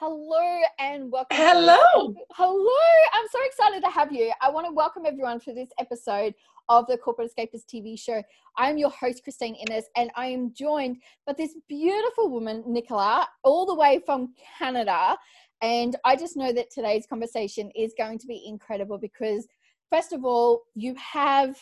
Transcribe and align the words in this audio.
Hello 0.00 0.60
and 0.80 1.12
welcome. 1.12 1.36
Hello. 1.36 2.12
Hello. 2.32 2.84
I'm 3.12 3.26
so 3.30 3.38
excited 3.44 3.80
to 3.84 3.90
have 3.90 4.10
you. 4.10 4.32
I 4.42 4.50
want 4.50 4.66
to 4.66 4.72
welcome 4.72 5.04
everyone 5.06 5.38
to 5.42 5.54
this 5.54 5.68
episode 5.78 6.34
of 6.68 6.88
the 6.88 6.98
Corporate 6.98 7.30
Escapist 7.30 7.66
TV 7.72 7.96
show. 7.96 8.20
I'm 8.56 8.76
your 8.76 8.90
host, 8.90 9.22
Christine 9.22 9.54
Innes, 9.54 9.84
and 9.96 10.10
I 10.16 10.26
am 10.26 10.52
joined 10.52 10.96
by 11.28 11.34
this 11.34 11.54
beautiful 11.68 12.28
woman, 12.28 12.64
Nichola, 12.66 13.24
all 13.44 13.66
the 13.66 13.74
way 13.76 14.00
from 14.04 14.34
Canada. 14.58 15.16
And 15.62 15.94
I 16.04 16.16
just 16.16 16.36
know 16.36 16.52
that 16.52 16.72
today's 16.72 17.06
conversation 17.06 17.70
is 17.76 17.94
going 17.96 18.18
to 18.18 18.26
be 18.26 18.42
incredible 18.48 18.98
because, 18.98 19.46
first 19.92 20.12
of 20.12 20.24
all, 20.24 20.62
you 20.74 20.96
have 20.96 21.56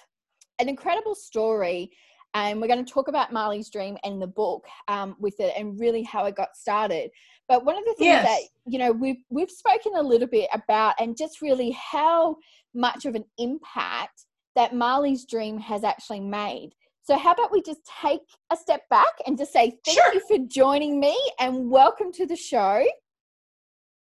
an 0.59 0.71
incredible 0.71 1.15
story 1.15 1.91
and 2.35 2.61
we're 2.61 2.67
going 2.67 2.85
to 2.85 2.91
talk 2.91 3.09
about 3.09 3.33
Marley's 3.33 3.69
dream 3.69 3.99
and 4.05 4.21
the 4.21 4.27
book 4.27 4.67
um, 4.89 5.17
with 5.19 5.39
it 5.39 5.53
and 5.57 5.79
really 5.79 6.03
how 6.03 6.25
it 6.25 6.35
got 6.35 6.57
started. 6.57 7.11
But 7.53 7.67
one 7.67 7.77
of 7.77 7.85
the 7.85 7.93
things 7.99 8.07
yes. 8.07 8.25
that 8.25 8.49
you 8.65 8.79
know 8.79 8.93
we've 8.93 9.23
we've 9.29 9.51
spoken 9.51 9.93
a 9.95 10.01
little 10.01 10.27
bit 10.27 10.49
about 10.55 10.95
and 10.99 11.15
just 11.15 11.43
really 11.43 11.73
how 11.73 12.37
much 12.73 13.05
of 13.05 13.15
an 13.15 13.27
impact 13.37 14.25
that 14.57 14.75
Marley's 14.75 15.27
dream 15.27 15.59
has 15.59 15.85
actually 15.85 16.21
made. 16.21 16.71
So 17.03 17.19
how 17.19 17.33
about 17.33 17.53
we 17.53 17.61
just 17.61 17.81
take 18.01 18.23
a 18.51 18.57
step 18.57 18.89
back 18.89 19.13
and 19.27 19.37
just 19.37 19.53
say 19.53 19.77
thank 19.85 19.99
sure. 19.99 20.15
you 20.15 20.23
for 20.27 20.39
joining 20.49 20.99
me 20.99 21.15
and 21.41 21.69
welcome 21.69 22.11
to 22.13 22.25
the 22.25 22.37
show. 22.37 22.87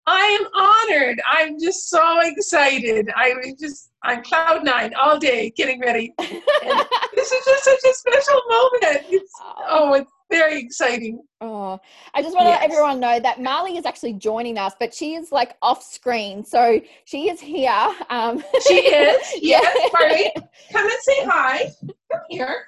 I 0.07 0.39
am 0.39 0.47
honored. 0.55 1.21
I'm 1.29 1.59
just 1.59 1.89
so 1.89 2.21
excited. 2.21 3.09
I'm 3.17 3.41
just 3.59 3.91
I'm 4.01 4.23
cloud 4.23 4.63
nine 4.63 4.93
all 4.93 5.19
day 5.19 5.51
getting 5.57 5.81
ready. 5.81 6.13
this 6.19 7.31
is 7.33 7.45
just 7.45 7.63
such 7.65 7.83
a 7.83 7.93
special 7.95 8.41
moment. 8.49 9.05
It's, 9.09 9.33
oh, 9.67 9.93
it's 9.95 10.11
very 10.31 10.59
exciting. 10.59 11.21
Oh, 11.41 11.79
I 12.15 12.21
just 12.21 12.35
want 12.35 12.47
yes. 12.47 12.57
to 12.57 12.61
let 12.61 12.71
everyone 12.71 12.99
know 12.99 13.19
that 13.19 13.41
Marley 13.41 13.77
is 13.77 13.85
actually 13.85 14.13
joining 14.13 14.57
us, 14.57 14.73
but 14.79 14.93
she 14.93 15.13
is 15.13 15.31
like 15.31 15.57
off 15.61 15.83
screen, 15.83 16.43
so 16.43 16.81
she 17.05 17.29
is 17.29 17.39
here. 17.39 17.87
Um, 18.09 18.43
she 18.67 18.75
is. 18.75 19.33
Yes, 19.41 19.91
Marley, 19.93 20.31
come 20.71 20.85
and 20.85 21.01
say 21.01 21.25
hi. 21.25 21.71
Come 22.11 22.21
here. 22.29 22.67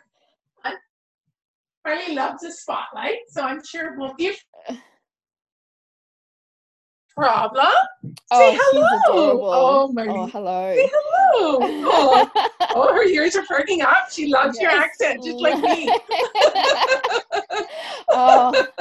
Marley 1.86 2.16
loves 2.16 2.42
the 2.42 2.52
spotlight, 2.52 3.18
so 3.28 3.42
I'm 3.42 3.62
sure 3.64 3.98
we'll 3.98 4.14
give 4.14 4.38
problem. 7.16 7.68
Oh, 8.32 8.40
Say 8.40 8.58
hello. 8.60 9.40
Oh, 9.44 9.92
Marty. 9.92 10.10
Oh, 10.10 10.28
hello. 10.28 10.76
Say 10.76 10.90
hello. 10.92 11.60
Oh. 11.62 12.50
oh, 12.76 12.94
her 12.94 13.04
ears 13.04 13.36
are 13.36 13.44
perking 13.44 13.82
up. 13.82 14.12
She 14.12 14.28
loves 14.28 14.58
yes. 14.60 14.72
your 14.72 14.72
accent, 14.72 15.24
just 15.24 15.38
like 15.40 15.62
me. 15.62 15.86
oh. 18.10 18.52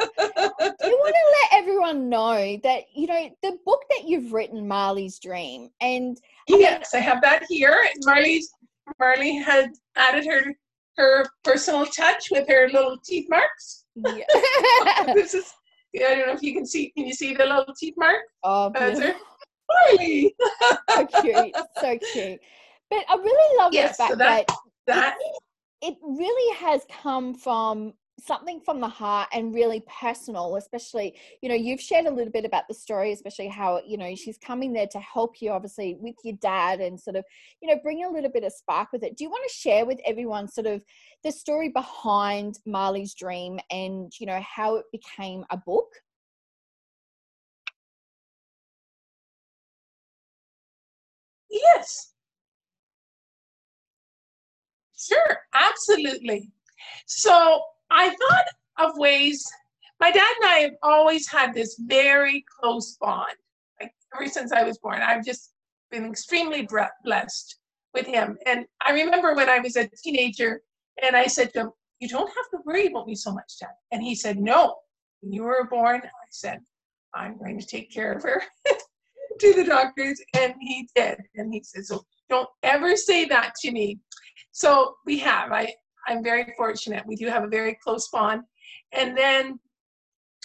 You 0.84 0.98
want 0.98 1.15
to 1.15 1.53
let 1.53 1.62
everyone 1.62 2.09
know 2.09 2.59
that, 2.62 2.84
you 2.95 3.06
know, 3.06 3.31
the 3.42 3.59
book 3.64 3.83
that 3.91 4.09
you've 4.09 4.33
written, 4.33 4.67
Marley's 4.67 5.19
Dream, 5.19 5.70
and 5.81 6.19
yes, 6.48 6.91
I, 6.92 6.98
mean, 6.98 7.09
I 7.09 7.11
have 7.11 7.23
that 7.23 7.45
here. 7.48 7.84
Marley, 8.05 8.42
Marley 8.98 9.37
had 9.37 9.70
added 9.97 10.27
her 10.27 10.55
her 10.97 11.25
personal 11.42 11.87
touch 11.87 12.29
with 12.31 12.48
her 12.48 12.69
little 12.69 12.98
teeth 13.05 13.27
marks. 13.31 13.84
Yeah. 13.95 14.25
this 15.14 15.34
is 15.34 15.53
I 15.97 16.14
don't 16.14 16.27
know 16.27 16.33
if 16.33 16.42
you 16.42 16.55
can 16.55 16.67
see. 16.67 16.91
Can 16.97 17.07
you 17.07 17.12
see 17.12 17.34
the 17.34 17.45
little 17.45 17.75
teeth 17.79 17.95
mark? 17.97 18.23
Oh, 18.42 18.67
uh, 18.67 18.69
beautiful. 18.70 19.20
Marley. 19.89 20.34
so 20.91 21.07
cute, 21.20 21.57
so 21.81 21.98
cute. 22.12 22.41
But 22.91 23.05
I 23.09 23.17
really 23.17 23.59
love 23.59 23.73
yes, 23.73 23.97
the 23.97 24.03
fact 24.03 24.11
so 24.12 24.17
that, 24.17 24.47
that, 24.48 24.57
that 24.86 25.17
it, 25.83 25.92
it 25.92 25.98
really 26.03 26.57
has 26.59 26.83
come 26.91 27.34
from 27.34 27.95
something 28.25 28.61
from 28.61 28.81
the 28.81 28.89
heart 28.89 29.28
and 29.33 29.55
really 29.55 29.83
personal 30.01 30.56
especially 30.56 31.15
you 31.41 31.48
know 31.48 31.55
you've 31.55 31.81
shared 31.81 32.06
a 32.06 32.11
little 32.11 32.33
bit 32.33 32.45
about 32.45 32.69
the 32.69 32.75
story 32.75 33.12
especially 33.12 33.48
how 33.48 33.81
you 33.87 33.97
know 33.97 34.14
she's 34.14 34.39
coming 34.39 34.73
there 34.73 34.87
to 34.87 34.98
help 35.01 35.41
you 35.42 35.51
obviously 35.51 35.97
with 36.01 36.14
your 36.25 36.37
dad 36.41 36.81
and 36.81 37.01
sort 37.01 37.17
of 37.17 37.25
you 37.61 37.69
know 37.69 37.79
bring 37.83 38.05
a 38.05 38.09
little 38.11 38.31
bit 38.31 38.45
of 38.45 38.53
spark 38.53 38.92
with 38.92 39.03
it. 39.03 39.17
Do 39.17 39.25
you 39.25 39.31
want 39.31 39.45
to 39.48 39.55
share 39.55 39.84
with 39.87 39.98
everyone 40.07 40.48
sort 40.48 40.67
of 40.67 40.85
the 41.24 41.33
story 41.33 41.69
behind 41.69 42.58
marley's 42.67 43.14
dream 43.14 43.58
and 43.70 44.13
you 44.19 44.27
know 44.27 44.41
how 44.42 44.77
it 44.77 44.85
became 44.92 45.45
a 45.51 45.57
book? 45.57 45.89
Yes. 51.51 52.14
Sure 54.96 55.39
absolutely. 55.55 56.51
So 57.07 57.63
I 57.92 58.08
thought 58.08 58.89
of 58.89 58.98
ways. 58.98 59.45
My 60.01 60.11
dad 60.11 60.35
and 60.41 60.51
I 60.51 60.58
have 60.61 60.75
always 60.83 61.30
had 61.30 61.55
this 61.55 61.77
very 61.79 62.45
close 62.58 62.97
bond. 63.01 63.35
Like 63.80 63.92
ever 64.17 64.29
since 64.29 64.51
I 64.51 64.64
was 64.64 64.79
born, 64.79 65.01
I've 65.03 65.25
just 65.25 65.53
been 65.91 66.07
extremely 66.07 66.67
blessed 67.05 67.57
with 67.95 68.07
him. 68.07 68.39
And 68.47 68.64
I 68.85 68.92
remember 68.92 69.35
when 69.35 69.48
I 69.48 69.58
was 69.58 69.77
a 69.77 69.89
teenager, 70.02 70.63
and 71.02 71.14
I 71.14 71.27
said 71.27 71.52
to 71.52 71.61
him, 71.61 71.70
"You 72.01 72.08
don't 72.08 72.29
have 72.29 72.51
to 72.52 72.58
worry 72.64 72.86
about 72.86 73.07
me 73.07 73.14
so 73.14 73.33
much, 73.33 73.58
Dad." 73.61 73.75
And 73.92 74.02
he 74.02 74.14
said, 74.14 74.39
"No. 74.39 74.77
When 75.20 75.33
you 75.33 75.45
were 75.45 75.69
born, 75.70 76.01
I 76.02 76.27
said, 76.31 76.58
I'm 77.14 77.39
going 77.39 77.61
to 77.61 77.67
take 77.67 77.92
care 77.92 78.13
of 78.13 78.23
her." 78.23 78.42
to 79.41 79.52
the 79.55 79.64
doctors, 79.64 80.20
and 80.35 80.55
he 80.61 80.89
did. 80.97 81.19
And 81.36 81.52
he 81.52 81.63
said, 81.63 81.85
"So 81.85 82.05
don't 82.31 82.48
ever 82.63 82.97
say 82.97 83.27
that 83.27 83.55
to 83.61 83.70
me." 83.70 84.01
So 84.52 84.97
we 85.07 85.19
have. 85.19 85.52
I 85.52 85.75
I'm 86.07 86.23
very 86.23 86.52
fortunate. 86.57 87.07
We 87.07 87.17
do 87.17 87.27
have 87.27 87.45
a 87.45 87.48
very 87.48 87.79
close 87.83 88.08
bond. 88.08 88.42
And 88.92 89.17
then 89.17 89.58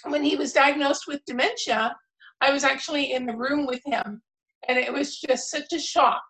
when 0.06 0.24
he 0.24 0.36
was 0.36 0.54
diagnosed 0.54 1.06
with 1.08 1.26
dementia, 1.26 1.96
I 2.42 2.52
was 2.52 2.64
actually 2.64 3.14
in 3.14 3.26
the 3.26 3.36
room 3.36 3.66
with 3.66 3.82
him. 3.86 4.22
And 4.68 4.78
it 4.78 4.92
was 4.92 5.20
just 5.20 5.50
such 5.50 5.74
a 5.74 5.80
shock 5.80 6.22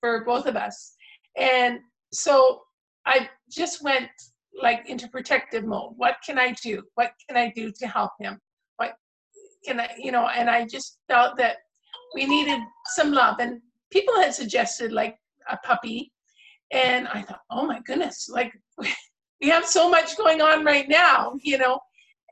for 0.00 0.24
both 0.24 0.46
of 0.46 0.56
us. 0.56 0.94
And 1.36 1.78
so 2.12 2.62
I 3.06 3.28
just 3.50 3.82
went 3.82 4.08
like 4.60 4.88
into 4.88 5.08
protective 5.08 5.64
mode. 5.64 5.94
What 5.96 6.16
can 6.24 6.38
I 6.38 6.54
do? 6.62 6.82
What 6.94 7.12
can 7.28 7.36
I 7.36 7.52
do 7.54 7.72
to 7.78 7.86
help 7.86 8.12
him? 8.18 8.38
What 8.76 8.94
can 9.64 9.80
I, 9.80 9.90
you 9.98 10.12
know, 10.12 10.28
and 10.28 10.50
I 10.50 10.66
just 10.66 10.98
felt 11.08 11.36
that 11.38 11.56
we 12.14 12.26
needed 12.26 12.60
some 12.86 13.12
love. 13.12 13.36
And 13.40 13.60
people 13.90 14.14
had 14.16 14.34
suggested 14.34 14.92
like 14.92 15.16
a 15.50 15.56
puppy. 15.58 16.12
And 16.72 17.08
I 17.08 17.22
thought, 17.22 17.40
oh 17.50 17.66
my 17.66 17.80
goodness, 17.80 18.28
like 18.28 18.52
we 19.40 19.48
have 19.48 19.66
so 19.66 19.90
much 19.90 20.16
going 20.16 20.40
on 20.40 20.64
right 20.64 20.88
now, 20.88 21.34
you 21.42 21.58
know, 21.58 21.80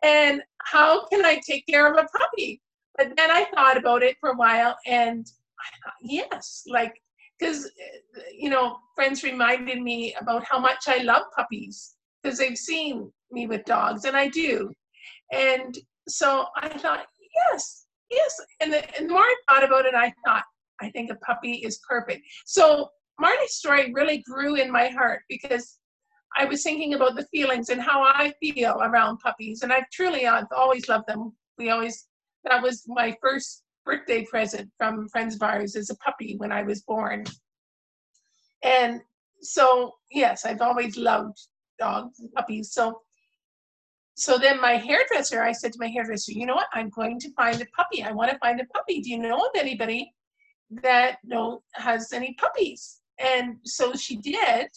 and 0.03 0.43
how 0.63 1.07
can 1.07 1.25
I 1.25 1.41
take 1.47 1.67
care 1.67 1.91
of 1.93 1.99
a 1.99 2.07
puppy? 2.17 2.61
But 2.97 3.17
then 3.17 3.31
I 3.31 3.47
thought 3.55 3.77
about 3.77 4.03
it 4.03 4.17
for 4.21 4.31
a 4.31 4.37
while 4.37 4.77
and 4.87 5.27
I 5.61 5.69
thought, 5.85 5.95
yes, 6.03 6.65
like, 6.67 6.95
because, 7.39 7.71
you 8.37 8.51
know, 8.51 8.79
friends 8.95 9.23
reminded 9.23 9.81
me 9.81 10.15
about 10.21 10.45
how 10.45 10.59
much 10.59 10.85
I 10.89 10.99
love 10.99 11.23
puppies 11.35 11.95
because 12.23 12.39
they've 12.39 12.59
seen 12.59 13.13
me 13.31 13.47
with 13.47 13.65
dogs 13.65 14.05
and 14.05 14.17
I 14.17 14.29
do. 14.29 14.73
And 15.33 15.79
so 16.09 16.47
I 16.57 16.69
thought, 16.69 17.07
yes, 17.35 17.87
yes. 18.11 18.41
And 18.61 18.73
the, 18.73 18.99
and 18.99 19.09
the 19.09 19.13
more 19.13 19.23
I 19.23 19.35
thought 19.49 19.65
about 19.65 19.87
it, 19.87 19.95
I 19.95 20.13
thought, 20.27 20.45
I 20.81 20.91
think 20.91 21.11
a 21.11 21.17
puppy 21.17 21.55
is 21.65 21.81
perfect. 21.89 22.23
So 22.47 22.91
Marley's 23.19 23.55
story 23.55 23.93
really 23.93 24.19
grew 24.19 24.55
in 24.55 24.71
my 24.71 24.89
heart 24.89 25.23
because 25.29 25.79
I 26.37 26.45
was 26.45 26.63
thinking 26.63 26.95
about 26.95 27.17
the 27.17 27.27
feelings 27.27 27.69
and 27.69 27.81
how 27.81 28.03
I 28.03 28.33
feel 28.41 28.81
around 28.83 29.19
puppies. 29.19 29.63
And 29.63 29.73
I've 29.73 29.91
truly 29.91 30.27
I've 30.27 30.47
always 30.55 30.89
loved 30.89 31.09
them. 31.09 31.33
We 31.57 31.71
always, 31.71 32.07
that 32.45 32.63
was 32.63 32.85
my 32.87 33.17
first 33.21 33.65
birthday 33.85 34.25
present 34.25 34.71
from 34.79 35.09
friends 35.09 35.35
of 35.35 35.43
ours 35.43 35.75
as 35.75 35.91
a 35.91 35.97
puppy 35.97 36.37
when 36.37 36.53
I 36.53 36.63
was 36.63 36.83
born. 36.83 37.25
And 38.63 39.01
so, 39.41 39.95
yes, 40.11 40.45
I've 40.45 40.61
always 40.61 40.97
loved 40.97 41.39
dogs 41.79 42.21
and 42.21 42.33
puppies. 42.33 42.73
So, 42.73 43.01
so 44.15 44.37
then 44.37 44.61
my 44.61 44.73
hairdresser, 44.73 45.43
I 45.43 45.53
said 45.53 45.73
to 45.73 45.79
my 45.81 45.89
hairdresser, 45.89 46.33
you 46.33 46.45
know 46.45 46.57
what? 46.57 46.67
I'm 46.73 46.91
going 46.91 47.19
to 47.21 47.33
find 47.35 47.61
a 47.61 47.67
puppy. 47.77 48.03
I 48.03 48.13
want 48.13 48.31
to 48.31 48.39
find 48.39 48.61
a 48.61 48.67
puppy. 48.67 49.01
Do 49.01 49.11
you 49.11 49.19
know 49.19 49.39
of 49.39 49.51
anybody 49.57 50.13
that 50.83 51.19
know 51.25 51.63
has 51.75 52.13
any 52.13 52.35
puppies? 52.35 53.01
And 53.19 53.57
so 53.65 53.95
she 53.95 54.17
did. 54.17 54.69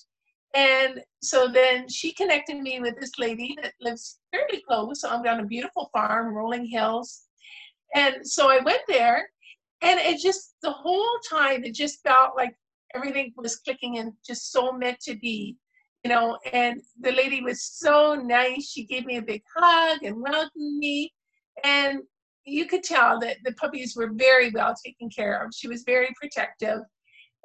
And 0.53 1.01
so 1.21 1.47
then 1.47 1.87
she 1.87 2.11
connected 2.11 2.59
me 2.59 2.79
with 2.81 2.99
this 2.99 3.17
lady 3.17 3.55
that 3.61 3.73
lives 3.79 4.19
fairly 4.31 4.63
close. 4.67 5.03
I'm 5.03 5.25
on 5.25 5.39
a 5.39 5.45
beautiful 5.45 5.89
farm, 5.93 6.33
rolling 6.33 6.65
hills. 6.65 7.23
And 7.95 8.27
so 8.27 8.49
I 8.49 8.59
went 8.59 8.81
there, 8.87 9.29
and 9.81 9.99
it 9.99 10.21
just, 10.21 10.55
the 10.61 10.71
whole 10.71 11.17
time, 11.29 11.63
it 11.63 11.73
just 11.73 12.01
felt 12.03 12.35
like 12.35 12.55
everything 12.95 13.33
was 13.37 13.57
clicking 13.57 13.97
and 13.97 14.13
just 14.25 14.51
so 14.51 14.71
meant 14.71 14.99
to 15.01 15.15
be, 15.15 15.57
you 16.03 16.09
know. 16.09 16.37
And 16.51 16.81
the 16.99 17.11
lady 17.11 17.41
was 17.41 17.63
so 17.63 18.15
nice. 18.15 18.69
She 18.69 18.85
gave 18.85 19.05
me 19.05 19.17
a 19.17 19.21
big 19.21 19.43
hug 19.55 20.03
and 20.03 20.21
welcomed 20.21 20.77
me. 20.77 21.13
And 21.63 21.99
you 22.45 22.65
could 22.65 22.83
tell 22.83 23.19
that 23.19 23.37
the 23.45 23.53
puppies 23.53 23.95
were 23.95 24.11
very 24.13 24.51
well 24.51 24.73
taken 24.85 25.09
care 25.09 25.43
of. 25.43 25.53
She 25.53 25.67
was 25.67 25.83
very 25.83 26.13
protective. 26.19 26.79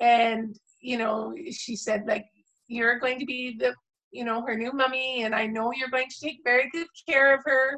And, 0.00 0.56
you 0.86 0.98
know, 0.98 1.34
she 1.50 1.76
said, 1.76 2.04
like, 2.06 2.24
you're 2.68 2.98
going 2.98 3.18
to 3.18 3.26
be 3.26 3.56
the 3.58 3.74
you 4.12 4.24
know 4.24 4.40
her 4.46 4.56
new 4.56 4.72
mummy 4.72 5.24
and 5.24 5.34
i 5.34 5.46
know 5.46 5.72
you're 5.72 5.90
going 5.90 6.08
to 6.08 6.20
take 6.20 6.38
very 6.44 6.70
good 6.72 6.86
care 7.08 7.34
of 7.34 7.40
her 7.44 7.76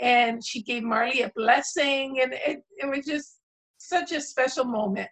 and 0.00 0.44
she 0.44 0.62
gave 0.62 0.82
Marley 0.82 1.22
a 1.22 1.32
blessing, 1.34 2.20
and 2.22 2.34
it, 2.34 2.62
it 2.78 2.86
was 2.86 3.06
just 3.06 3.38
such 3.78 4.12
a 4.12 4.20
special 4.20 4.64
moment. 4.64 5.08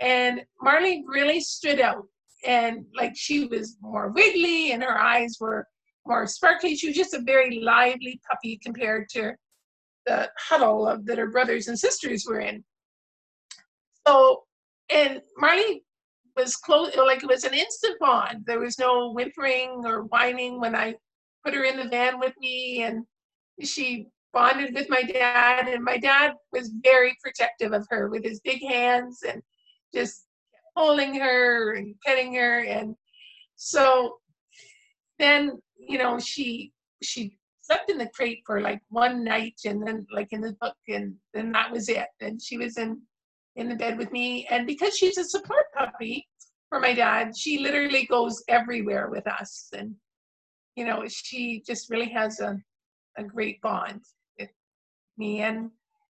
And 0.00 0.42
Marley 0.62 1.04
really 1.06 1.40
stood 1.40 1.80
out, 1.80 2.04
and 2.46 2.84
like 2.96 3.12
she 3.14 3.46
was 3.46 3.76
more 3.80 4.10
wiggly, 4.10 4.72
and 4.72 4.82
her 4.82 4.98
eyes 4.98 5.36
were 5.40 5.66
more 6.06 6.26
sparkly. 6.26 6.76
She 6.76 6.88
was 6.88 6.96
just 6.96 7.14
a 7.14 7.20
very 7.20 7.60
lively 7.60 8.20
puppy 8.28 8.58
compared 8.62 9.08
to 9.10 9.34
the 10.06 10.30
huddle 10.38 10.86
of 10.86 11.06
that 11.06 11.18
her 11.18 11.30
brothers 11.30 11.68
and 11.68 11.78
sisters 11.78 12.26
were 12.26 12.40
in. 12.40 12.64
So, 14.06 14.42
and 14.90 15.22
Marley 15.38 15.83
was 16.36 16.56
close, 16.56 16.96
like 16.96 17.22
it 17.22 17.28
was 17.28 17.44
an 17.44 17.54
instant 17.54 17.98
bond. 18.00 18.44
There 18.46 18.60
was 18.60 18.78
no 18.78 19.12
whimpering 19.12 19.82
or 19.84 20.04
whining 20.04 20.60
when 20.60 20.74
I 20.74 20.94
put 21.44 21.54
her 21.54 21.64
in 21.64 21.76
the 21.76 21.88
van 21.88 22.18
with 22.18 22.34
me, 22.38 22.82
and 22.82 23.04
she 23.62 24.08
bonded 24.32 24.74
with 24.74 24.88
my 24.88 25.02
dad. 25.02 25.68
And 25.68 25.84
my 25.84 25.98
dad 25.98 26.32
was 26.52 26.72
very 26.82 27.16
protective 27.22 27.72
of 27.72 27.86
her 27.90 28.08
with 28.08 28.24
his 28.24 28.40
big 28.40 28.62
hands 28.62 29.20
and 29.26 29.42
just 29.94 30.26
holding 30.76 31.14
her 31.14 31.74
and 31.74 31.94
petting 32.04 32.34
her. 32.34 32.60
And 32.64 32.96
so 33.56 34.16
then, 35.18 35.60
you 35.76 35.98
know, 35.98 36.18
she 36.18 36.72
she 37.02 37.36
slept 37.60 37.90
in 37.90 37.98
the 37.98 38.10
crate 38.14 38.42
for 38.44 38.60
like 38.60 38.80
one 38.88 39.24
night 39.24 39.54
and 39.64 39.86
then 39.86 40.06
like 40.12 40.28
in 40.32 40.40
the 40.40 40.54
book 40.60 40.76
and 40.88 41.14
then 41.32 41.50
that 41.52 41.72
was 41.72 41.88
it 41.88 42.08
and 42.20 42.40
she 42.40 42.58
was 42.58 42.76
in 42.76 43.00
in 43.56 43.68
the 43.68 43.74
bed 43.74 43.98
with 43.98 44.10
me. 44.12 44.46
And 44.50 44.66
because 44.66 44.96
she's 44.96 45.18
a 45.18 45.24
support 45.24 45.66
puppy 45.76 46.26
for 46.68 46.80
my 46.80 46.92
dad 46.92 47.36
she 47.36 47.58
literally 47.58 48.06
goes 48.06 48.42
everywhere 48.48 49.08
with 49.08 49.26
us. 49.26 49.68
And 49.76 49.94
you 50.76 50.84
know 50.84 51.04
she 51.08 51.62
just 51.66 51.90
really 51.90 52.08
has 52.10 52.40
a, 52.40 52.58
a 53.16 53.24
great 53.24 53.60
bond 53.60 54.00
with 54.38 54.50
me 55.16 55.40
and 55.40 55.70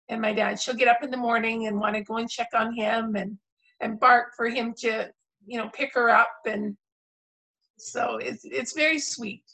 and 0.08 0.20
my 0.20 0.32
dad. 0.32 0.60
She'll 0.60 0.74
get 0.74 0.88
up 0.88 1.02
in 1.02 1.10
the 1.10 1.16
morning 1.16 1.66
and 1.66 1.80
want 1.80 1.94
to 1.96 2.02
go 2.02 2.16
and 2.18 2.30
check 2.30 2.48
on 2.54 2.74
him 2.74 3.16
and 3.16 3.38
and 3.80 3.98
bark 3.98 4.34
for 4.36 4.48
him 4.48 4.74
to 4.78 5.10
you 5.46 5.58
know 5.58 5.68
pick 5.74 5.94
her 5.94 6.10
up. 6.10 6.32
And 6.46 6.76
so 7.78 8.18
it's 8.18 8.44
it's 8.44 8.74
very 8.74 8.98
sweet. 8.98 9.44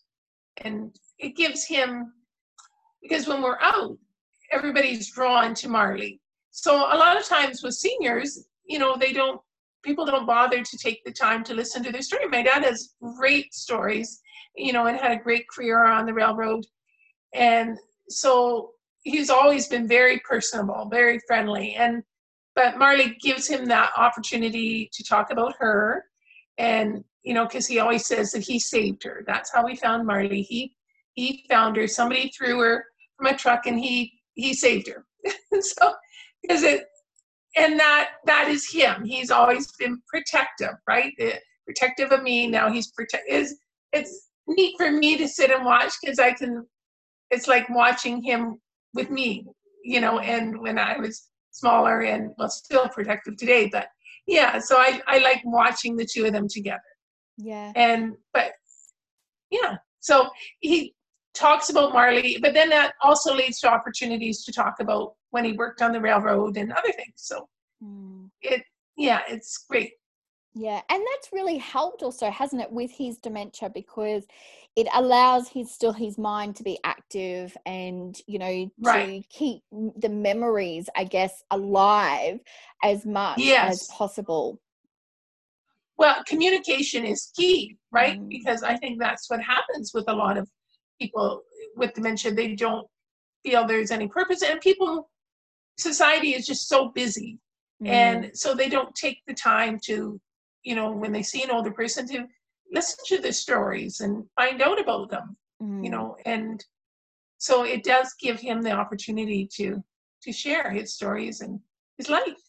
And 0.59 0.95
it 1.19 1.37
gives 1.37 1.65
him 1.65 2.13
because 3.03 3.27
when 3.29 3.43
we're 3.43 3.61
out, 3.61 3.97
everybody's 4.53 5.11
drawn 5.11 5.55
to 5.55 5.69
Marley. 5.69 6.21
So 6.61 6.75
a 6.75 6.99
lot 6.99 7.17
of 7.17 7.25
times 7.25 7.63
with 7.63 7.75
seniors, 7.75 8.47
you 8.67 8.81
know, 8.81 8.97
they 8.97 9.13
don't 9.13 9.41
people 9.85 10.05
don't 10.05 10.27
bother 10.27 10.61
to 10.61 10.79
take 10.79 11.05
the 11.05 11.13
time 11.13 11.45
to 11.45 11.55
listen 11.55 11.85
to 11.85 11.93
their 11.93 12.03
story. 12.03 12.27
My 12.29 12.43
dad 12.43 12.65
has 12.65 12.95
great 13.17 13.55
stories, 13.55 14.21
you 14.57 14.73
know, 14.73 14.87
and 14.87 14.99
had 14.99 15.13
a 15.13 15.23
great 15.23 15.49
career 15.49 15.85
on 15.85 16.05
the 16.05 16.13
railroad. 16.13 16.67
And 17.33 17.79
so 18.09 18.73
he's 19.05 19.31
always 19.31 19.69
been 19.69 19.87
very 19.87 20.21
personable, 20.29 20.89
very 20.91 21.21
friendly. 21.29 21.75
And 21.75 22.03
but 22.57 22.77
Marley 22.77 23.17
gives 23.23 23.47
him 23.47 23.67
that 23.67 23.93
opportunity 23.97 24.91
to 24.95 25.05
talk 25.05 25.31
about 25.31 25.55
her 25.61 26.07
and 26.59 27.05
you 27.23 27.35
know, 27.35 27.45
because 27.45 27.69
he 27.69 27.79
always 27.79 28.05
says 28.05 28.33
that 28.33 28.43
he 28.43 28.59
saved 28.59 29.05
her. 29.05 29.23
That's 29.29 29.53
how 29.55 29.65
we 29.65 29.77
found 29.77 30.07
Marley. 30.07 30.43
He 30.43 30.75
he 31.13 31.45
found 31.49 31.77
her. 31.77 31.87
Somebody 31.87 32.33
threw 32.37 32.59
her 32.61 32.85
from 33.17 33.27
a 33.27 33.37
truck, 33.37 33.67
and 33.67 33.79
he 33.79 34.13
he 34.35 34.55
saved 34.55 34.89
her. 34.89 35.07
so 35.61 35.95
because 36.49 36.63
it 36.63 36.87
and 37.57 37.79
that 37.79 38.11
that 38.27 38.49
is 38.49 38.71
him. 38.71 39.05
He's 39.05 39.31
always 39.31 39.71
been 39.73 40.01
protective, 40.09 40.75
right? 40.89 41.13
protective 41.67 42.13
of 42.13 42.23
me. 42.23 42.47
Now 42.47 42.73
he's 42.73 42.91
protect 42.93 43.29
is 43.29 43.59
it's 43.93 44.31
neat 44.47 44.75
for 44.79 44.91
me 44.91 45.19
to 45.19 45.29
sit 45.29 45.51
and 45.51 45.65
watch 45.65 45.93
because 46.03 46.19
I 46.19 46.33
can. 46.33 46.67
It's 47.31 47.47
like 47.47 47.69
watching 47.69 48.23
him 48.23 48.59
with 48.95 49.11
me, 49.11 49.47
you 49.85 50.01
know. 50.01 50.19
And 50.19 50.59
when 50.61 50.79
I 50.79 50.97
was 50.99 51.29
smaller 51.51 52.01
and 52.01 52.31
well, 52.39 52.49
still 52.49 52.89
protective 52.89 53.37
today, 53.37 53.69
but 53.71 53.89
yeah. 54.27 54.59
So 54.59 54.77
I 54.79 55.01
I 55.07 55.19
like 55.19 55.43
watching 55.45 55.97
the 55.97 56.09
two 56.11 56.25
of 56.25 56.33
them 56.33 56.49
together. 56.49 56.81
Yeah. 57.37 57.73
And 57.77 58.15
but 58.33 58.53
yeah, 59.51 59.77
so 60.01 60.29
he 60.61 60.95
talks 61.39 61.71
about 61.71 61.93
Marley, 61.93 62.39
but 62.41 62.55
then 62.55 62.69
that 62.71 62.95
also 63.03 63.35
leads 63.35 63.61
to 63.61 63.69
opportunities 63.69 64.45
to 64.45 64.53
talk 64.53 64.81
about 64.81 65.15
when 65.31 65.45
he 65.45 65.53
worked 65.53 65.83
on 65.83 65.93
the 65.93 66.01
railroad 66.01 66.57
and 66.57 66.73
other 66.73 66.93
things. 66.93 67.15
So 67.17 67.49
mm. 67.83 68.29
it 68.43 68.63
yeah, 68.97 69.21
it's 69.29 69.65
great. 69.69 69.93
Yeah, 70.55 70.81
and 70.91 71.01
that's 71.01 71.33
really 71.33 71.59
helped 71.59 72.03
also, 72.03 72.31
hasn't 72.31 72.61
it, 72.61 72.73
with 72.73 72.91
his 72.91 73.19
dementia 73.19 73.71
because 73.73 74.27
it 74.75 74.89
allows 74.95 75.49
his 75.49 75.73
still 75.73 75.93
his 75.93 76.19
mind 76.19 76.57
to 76.57 76.63
be 76.63 76.79
active 76.85 77.57
and 77.65 78.21
you 78.27 78.39
know 78.39 78.71
right. 78.81 79.23
to 79.23 79.29
keep 79.29 79.63
the 79.71 80.09
memories, 80.09 80.89
I 80.97 81.05
guess, 81.05 81.45
alive 81.51 82.41
as 82.83 83.07
much 83.07 83.39
yes. 83.39 83.73
as 83.73 83.89
possible. 83.89 84.61
Well, 85.97 86.23
communication 86.27 87.05
is 87.05 87.33
key, 87.37 87.77
right? 87.91 88.21
Mm. 88.21 88.29
Because 88.29 88.63
I 88.63 88.77
think 88.77 88.99
that's 88.99 89.29
what 89.31 89.41
happens 89.41 89.93
with 89.95 90.05
a 90.09 90.13
lot 90.13 90.39
of 90.39 90.49
people 91.01 91.43
with 91.77 91.95
dementia. 91.95 92.33
They 92.33 92.55
don't 92.55 92.87
feel 93.45 93.67
there's 93.67 93.91
any 93.91 94.09
purpose, 94.09 94.43
and 94.43 94.61
people, 94.61 95.11
society 95.79 96.35
is 96.35 96.47
just 96.47 96.69
so 96.69 96.89
busy, 96.89 97.39
mm. 97.83 97.89
and 97.89 98.31
so 98.35 98.55
they 98.55 98.69
don't 98.69 98.95
take 98.95 99.19
the 99.27 99.35
time 99.35 99.79
to, 99.85 100.21
you 100.63 100.75
know, 100.75 100.91
when 100.93 101.13
they 101.13 101.23
see 101.23 101.43
an 101.43 101.51
older 101.51 101.71
person 101.71 102.07
to 102.09 102.27
listen 102.73 102.99
to 103.07 103.23
their 103.23 103.33
stories 103.33 104.01
and 104.01 104.25
find 104.37 104.61
out 104.61 104.81
about 104.81 105.11
them, 105.11 105.37
mm. 105.63 105.85
you 105.85 105.91
know, 105.91 106.17
and 106.27 106.65
so 107.39 107.65
it 107.65 107.85
does 107.85 108.15
give 108.21 108.41
him 108.41 108.63
the 108.63 108.73
opportunity 108.73 109.49
to 109.55 109.83
to 110.23 110.33
share 110.33 110.71
his 110.71 110.95
stories 110.95 111.41
and 111.41 111.61
his 111.97 112.09
life. 112.09 112.48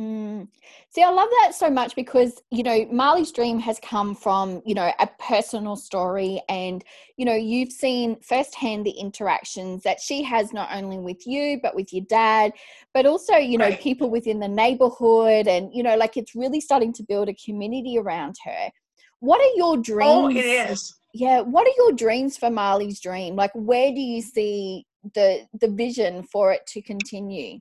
Mm. 0.00 0.48
See, 0.88 1.02
I 1.02 1.10
love 1.10 1.28
that 1.42 1.54
so 1.54 1.68
much 1.68 1.94
because, 1.94 2.40
you 2.50 2.62
know, 2.62 2.86
Marley's 2.90 3.32
dream 3.32 3.58
has 3.58 3.78
come 3.80 4.14
from, 4.14 4.62
you 4.64 4.74
know, 4.74 4.90
a 4.98 5.06
personal 5.18 5.76
story. 5.76 6.40
And, 6.48 6.82
you 7.18 7.26
know, 7.26 7.34
you've 7.34 7.70
seen 7.70 8.18
firsthand 8.22 8.86
the 8.86 8.92
interactions 8.92 9.82
that 9.82 10.00
she 10.00 10.22
has 10.22 10.54
not 10.54 10.70
only 10.72 10.98
with 10.98 11.26
you, 11.26 11.60
but 11.62 11.74
with 11.74 11.92
your 11.92 12.04
dad, 12.08 12.52
but 12.94 13.04
also, 13.04 13.36
you 13.36 13.58
know, 13.58 13.68
right. 13.68 13.80
people 13.80 14.08
within 14.08 14.40
the 14.40 14.48
neighborhood. 14.48 15.46
And, 15.46 15.70
you 15.74 15.82
know, 15.82 15.96
like 15.96 16.16
it's 16.16 16.34
really 16.34 16.62
starting 16.62 16.94
to 16.94 17.02
build 17.02 17.28
a 17.28 17.34
community 17.34 17.98
around 17.98 18.36
her. 18.44 18.70
What 19.18 19.42
are 19.42 19.54
your 19.56 19.76
dreams? 19.76 20.10
Oh, 20.10 20.30
it 20.30 20.36
is. 20.36 20.94
Yeah. 21.12 21.40
What 21.42 21.66
are 21.66 21.74
your 21.76 21.92
dreams 21.92 22.38
for 22.38 22.48
Marley's 22.48 23.00
dream? 23.00 23.36
Like, 23.36 23.50
where 23.54 23.92
do 23.92 24.00
you 24.00 24.22
see 24.22 24.86
the 25.14 25.46
the 25.60 25.68
vision 25.68 26.22
for 26.22 26.52
it 26.52 26.66
to 26.68 26.80
continue? 26.80 27.58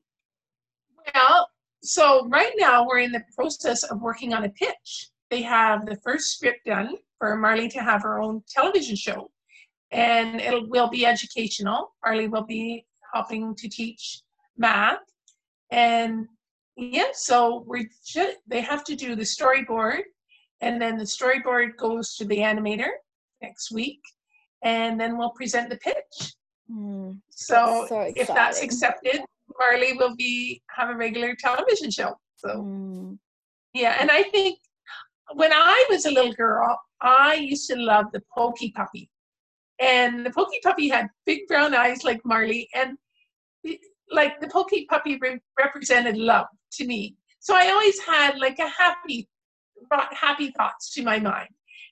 Well, 1.13 1.49
so 1.83 2.27
right 2.27 2.53
now 2.57 2.85
we're 2.85 2.99
in 2.99 3.11
the 3.11 3.23
process 3.35 3.83
of 3.83 4.01
working 4.01 4.33
on 4.33 4.45
a 4.45 4.49
pitch. 4.49 5.09
They 5.29 5.41
have 5.43 5.85
the 5.85 5.97
first 5.97 6.33
script 6.33 6.65
done 6.65 6.95
for 7.17 7.35
Marley 7.35 7.69
to 7.69 7.79
have 7.79 8.01
her 8.03 8.21
own 8.21 8.43
television 8.49 8.95
show, 8.95 9.29
and 9.91 10.41
it 10.41 10.69
will 10.69 10.89
be 10.89 11.05
educational. 11.05 11.93
Marley 12.03 12.27
will 12.27 12.45
be 12.45 12.85
helping 13.13 13.55
to 13.55 13.69
teach 13.69 14.21
math, 14.57 14.99
and 15.71 16.27
yeah, 16.75 17.11
so 17.13 17.63
we 17.67 17.89
should 18.05 18.35
they 18.47 18.61
have 18.61 18.83
to 18.85 18.95
do 18.95 19.15
the 19.15 19.23
storyboard, 19.23 20.01
and 20.61 20.81
then 20.81 20.97
the 20.97 21.03
storyboard 21.03 21.77
goes 21.77 22.15
to 22.15 22.25
the 22.25 22.37
animator 22.37 22.89
next 23.41 23.71
week, 23.71 24.01
and 24.63 24.99
then 24.99 25.17
we'll 25.17 25.31
present 25.31 25.69
the 25.69 25.77
pitch. 25.77 26.33
Mm, 26.71 27.19
so, 27.29 27.85
so 27.87 28.11
if 28.15 28.27
that's 28.27 28.61
accepted, 28.61 29.21
Marley 29.59 29.93
will 29.93 30.15
be 30.15 30.61
have 30.75 30.89
a 30.89 30.95
regular 30.95 31.35
television 31.35 31.91
show. 31.91 32.15
So 32.37 32.49
mm. 32.63 33.17
yeah, 33.73 33.97
and 33.99 34.09
I 34.09 34.23
think 34.23 34.59
when 35.33 35.51
I 35.53 35.85
was 35.89 36.05
a 36.05 36.11
little 36.11 36.33
girl, 36.33 36.79
I 37.01 37.35
used 37.35 37.69
to 37.69 37.75
love 37.75 38.05
the 38.13 38.21
Pokey 38.35 38.71
Puppy, 38.75 39.09
and 39.79 40.25
the 40.25 40.31
Pokey 40.31 40.59
Puppy 40.63 40.89
had 40.89 41.07
big 41.25 41.47
brown 41.47 41.75
eyes 41.75 42.03
like 42.03 42.21
Marley, 42.25 42.69
and 42.73 42.97
like 44.11 44.39
the 44.39 44.47
Pokey 44.47 44.85
Puppy 44.89 45.17
re- 45.21 45.41
represented 45.59 46.17
love 46.17 46.47
to 46.73 46.85
me. 46.85 47.15
So 47.39 47.55
I 47.55 47.69
always 47.69 47.99
had 47.99 48.39
like 48.39 48.59
a 48.59 48.67
happy, 48.67 49.29
brought 49.89 50.13
happy 50.13 50.51
thoughts 50.57 50.93
to 50.95 51.03
my 51.03 51.19
mind. 51.19 51.49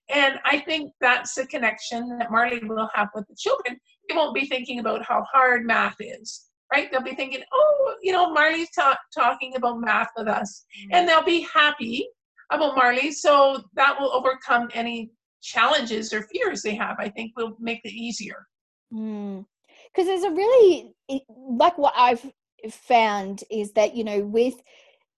And 0.09 0.39
I 0.45 0.59
think 0.59 0.93
that's 1.01 1.35
the 1.35 1.45
connection 1.47 2.17
that 2.17 2.31
Marley 2.31 2.63
will 2.63 2.89
have 2.93 3.09
with 3.13 3.27
the 3.27 3.35
children. 3.37 3.77
They 4.07 4.15
won't 4.15 4.33
be 4.33 4.45
thinking 4.45 4.79
about 4.79 5.05
how 5.05 5.25
hard 5.31 5.65
math 5.65 5.97
is 5.99 6.46
right? 6.71 6.91
They'll 6.91 7.01
be 7.01 7.15
thinking, 7.15 7.41
oh, 7.53 7.95
you 8.01 8.11
know, 8.11 8.31
Marley's 8.31 8.69
ta- 8.71 8.97
talking 9.15 9.55
about 9.55 9.79
math 9.79 10.09
with 10.17 10.27
us. 10.27 10.65
Mm-hmm. 10.79 10.95
And 10.95 11.07
they'll 11.07 11.23
be 11.23 11.47
happy 11.53 12.07
about 12.51 12.75
Marley. 12.75 13.11
So 13.11 13.63
that 13.75 13.99
will 13.99 14.11
overcome 14.11 14.69
any 14.73 15.11
challenges 15.41 16.13
or 16.13 16.23
fears 16.23 16.61
they 16.61 16.75
have. 16.75 16.97
I 16.99 17.09
think 17.09 17.33
will 17.35 17.55
make 17.59 17.81
it 17.83 17.93
easier. 17.93 18.47
Because 18.89 19.03
mm. 19.03 19.45
there's 19.95 20.23
a 20.23 20.31
really, 20.31 20.93
like 21.29 21.77
what 21.77 21.93
I've 21.95 22.25
found 22.71 23.43
is 23.51 23.71
that, 23.73 23.95
you 23.95 24.03
know, 24.03 24.21
with 24.21 24.55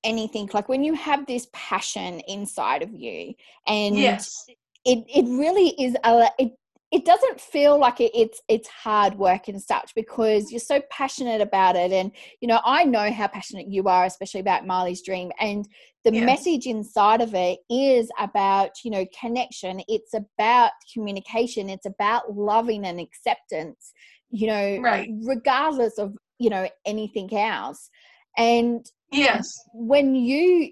anything, 0.03 0.49
like 0.53 0.69
when 0.69 0.83
you 0.83 0.93
have 0.93 1.25
this 1.25 1.47
passion 1.53 2.21
inside 2.27 2.81
of 2.83 2.93
you 2.93 3.33
and 3.67 3.97
yes. 3.97 4.45
it, 4.85 5.03
it 5.07 5.25
really 5.25 5.69
is, 5.81 5.95
a, 6.03 6.29
it 6.37 6.51
it 6.91 7.05
doesn't 7.05 7.39
feel 7.39 7.79
like 7.79 8.01
it, 8.01 8.11
it's 8.15 8.41
it's 8.47 8.67
hard 8.67 9.15
work 9.15 9.47
and 9.47 9.61
such 9.61 9.93
because 9.95 10.51
you're 10.51 10.59
so 10.59 10.81
passionate 10.89 11.41
about 11.41 11.75
it. 11.75 11.91
And 11.91 12.11
you 12.41 12.47
know 12.47 12.59
i 12.65 12.83
know 12.83 13.11
how 13.11 13.27
passionate 13.27 13.67
you 13.67 13.87
are 13.87 14.05
especially 14.05 14.39
about 14.39 14.65
marley's 14.65 15.03
dream. 15.03 15.31
And 15.39 15.67
the 16.03 16.13
yes. 16.13 16.25
message 16.25 16.65
inside 16.65 17.21
of 17.21 17.35
it 17.35 17.59
is 17.69 18.09
about 18.19 18.71
you 18.83 18.91
know 18.91 19.05
connection. 19.19 19.81
It's 19.87 20.13
about 20.13 20.71
communication. 20.93 21.69
It's 21.69 21.85
about 21.85 22.35
loving 22.35 22.85
and 22.85 22.99
acceptance 22.99 23.93
you 24.31 24.47
know 24.47 24.77
right. 24.79 25.09
regardless 25.23 25.97
of 25.97 26.15
you 26.37 26.49
know 26.49 26.67
anything 26.85 27.35
else. 27.35 27.89
And 28.37 28.85
yes. 29.11 29.47
when 29.73 30.15
you 30.15 30.71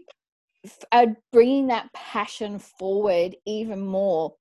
are 0.92 1.08
bringing 1.32 1.68
that 1.68 1.92
passion 1.94 2.60
forward 2.60 3.36
even 3.46 3.82
more 3.82 4.34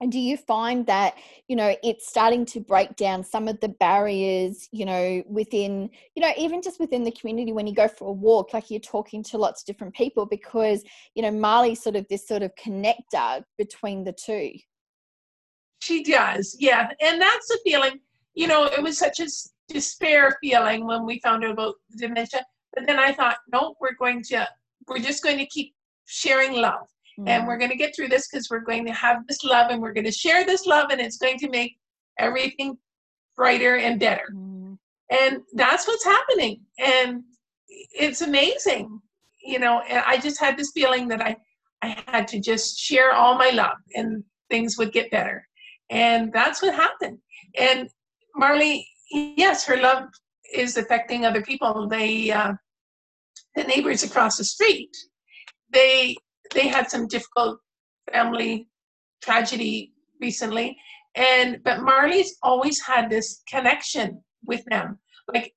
and 0.00 0.12
do 0.12 0.18
you 0.18 0.36
find 0.36 0.86
that 0.86 1.14
you 1.48 1.56
know 1.56 1.74
it's 1.82 2.08
starting 2.08 2.44
to 2.46 2.60
break 2.60 2.94
down 2.96 3.22
some 3.24 3.48
of 3.48 3.58
the 3.60 3.68
barriers 3.68 4.68
you 4.72 4.84
know 4.84 5.22
within 5.26 5.90
you 6.14 6.22
know 6.22 6.32
even 6.36 6.62
just 6.62 6.80
within 6.80 7.04
the 7.04 7.12
community 7.12 7.52
when 7.52 7.66
you 7.66 7.74
go 7.74 7.88
for 7.88 8.08
a 8.08 8.12
walk 8.12 8.52
like 8.54 8.70
you're 8.70 8.80
talking 8.80 9.22
to 9.22 9.38
lots 9.38 9.62
of 9.62 9.66
different 9.66 9.94
people 9.94 10.26
because 10.26 10.82
you 11.14 11.22
know 11.22 11.30
marley's 11.30 11.82
sort 11.82 11.96
of 11.96 12.06
this 12.08 12.26
sort 12.26 12.42
of 12.42 12.52
connector 12.54 13.42
between 13.56 14.04
the 14.04 14.12
two? 14.12 14.52
She 15.80 16.02
does 16.02 16.56
yeah 16.58 16.88
and 17.00 17.20
that's 17.20 17.48
the 17.48 17.58
feeling 17.64 18.00
you 18.34 18.46
know 18.46 18.64
it 18.64 18.82
was 18.82 18.98
such 18.98 19.20
a 19.20 19.26
despair 19.68 20.36
feeling 20.42 20.86
when 20.86 21.04
we 21.04 21.20
found 21.20 21.44
out 21.44 21.52
about 21.52 21.74
dementia 21.96 22.44
but 22.74 22.86
then 22.86 22.98
i 22.98 23.12
thought 23.12 23.38
no 23.52 23.74
we're 23.80 23.94
going 23.98 24.22
to 24.22 24.46
we're 24.88 24.98
just 24.98 25.22
going 25.22 25.38
to 25.38 25.46
keep 25.46 25.74
sharing 26.06 26.54
love 26.54 26.88
Mm. 27.18 27.28
And 27.28 27.46
we're 27.46 27.58
going 27.58 27.70
to 27.70 27.76
get 27.76 27.94
through 27.94 28.08
this 28.08 28.28
because 28.28 28.48
we're 28.50 28.60
going 28.60 28.86
to 28.86 28.92
have 28.92 29.26
this 29.26 29.42
love 29.44 29.70
and 29.70 29.82
we're 29.82 29.92
going 29.92 30.04
to 30.04 30.12
share 30.12 30.44
this 30.44 30.66
love 30.66 30.90
and 30.90 31.00
it's 31.00 31.18
going 31.18 31.38
to 31.38 31.50
make 31.50 31.76
everything 32.18 32.78
brighter 33.36 33.76
and 33.76 33.98
better. 33.98 34.28
Mm. 34.34 34.78
And 35.10 35.40
that's 35.54 35.86
what's 35.88 36.04
happening. 36.04 36.60
And 36.78 37.22
it's 37.68 38.20
amazing. 38.20 39.00
You 39.42 39.58
know, 39.58 39.82
and 39.88 40.02
I 40.06 40.18
just 40.18 40.38
had 40.38 40.56
this 40.56 40.72
feeling 40.74 41.08
that 41.08 41.22
I, 41.22 41.36
I 41.82 42.02
had 42.06 42.28
to 42.28 42.40
just 42.40 42.78
share 42.78 43.12
all 43.12 43.36
my 43.36 43.50
love 43.50 43.76
and 43.94 44.22
things 44.50 44.76
would 44.78 44.92
get 44.92 45.10
better. 45.10 45.46
And 45.90 46.32
that's 46.32 46.60
what 46.60 46.74
happened. 46.74 47.18
And 47.58 47.88
Marley, 48.34 48.86
yes, 49.10 49.64
her 49.64 49.76
love 49.76 50.08
is 50.52 50.76
affecting 50.76 51.24
other 51.24 51.42
people. 51.42 51.88
They, 51.88 52.30
uh, 52.30 52.52
the 53.54 53.64
neighbors 53.64 54.02
across 54.02 54.36
the 54.36 54.44
street, 54.44 54.94
they 55.72 56.16
they 56.52 56.68
had 56.68 56.90
some 56.90 57.06
difficult 57.06 57.58
family 58.12 58.68
tragedy 59.22 59.92
recently. 60.20 60.76
And 61.14 61.58
but 61.64 61.80
marley's 61.82 62.36
always 62.42 62.80
had 62.80 63.10
this 63.10 63.42
connection 63.48 64.22
with 64.44 64.64
them. 64.66 64.98
Like 65.32 65.52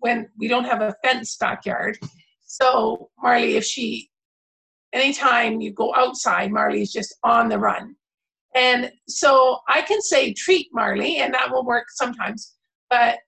when 0.00 0.28
we 0.38 0.48
don't 0.48 0.64
have 0.64 0.80
a 0.80 0.94
fenced 1.04 1.38
backyard. 1.40 1.98
So 2.46 3.10
marley 3.22 3.56
if 3.56 3.64
she 3.64 4.10
anytime 4.92 5.60
you 5.60 5.72
go 5.72 5.92
outside 5.94 6.52
marley's 6.52 6.92
just 6.92 7.14
on 7.24 7.48
the 7.48 7.58
run. 7.58 7.96
And 8.54 8.92
so 9.08 9.58
i 9.68 9.82
can 9.82 10.00
say 10.00 10.32
treat 10.32 10.68
marley 10.72 11.18
and 11.18 11.34
that 11.34 11.50
will 11.50 11.64
work 11.64 11.86
sometimes. 11.90 12.54
But 12.88 13.18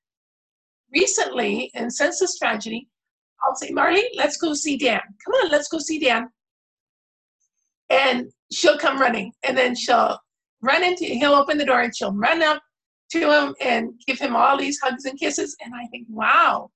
recently 0.94 1.70
and 1.74 1.92
since 1.92 2.38
tragedy 2.38 2.88
i'll 3.42 3.56
say 3.56 3.70
marley 3.70 4.04
let's 4.14 4.36
go 4.36 4.54
see 4.54 4.76
dan. 4.76 5.00
Come 5.24 5.34
on 5.42 5.50
let's 5.50 5.68
go 5.68 5.78
see 5.78 5.98
dan 5.98 6.28
and 7.90 8.30
she'll 8.52 8.78
come 8.78 9.00
running 9.00 9.32
and 9.44 9.56
then 9.56 9.74
she'll 9.74 10.18
run 10.62 10.82
into 10.82 11.04
he'll 11.04 11.34
open 11.34 11.58
the 11.58 11.64
door 11.64 11.82
and 11.82 11.96
she'll 11.96 12.12
run 12.12 12.42
up 12.42 12.62
to 13.10 13.30
him 13.30 13.54
and 13.60 13.92
give 14.06 14.18
him 14.18 14.34
all 14.34 14.56
these 14.56 14.78
hugs 14.82 15.04
and 15.04 15.18
kisses 15.18 15.56
and 15.64 15.74
i 15.74 15.86
think 15.86 16.06
wow. 16.10 16.70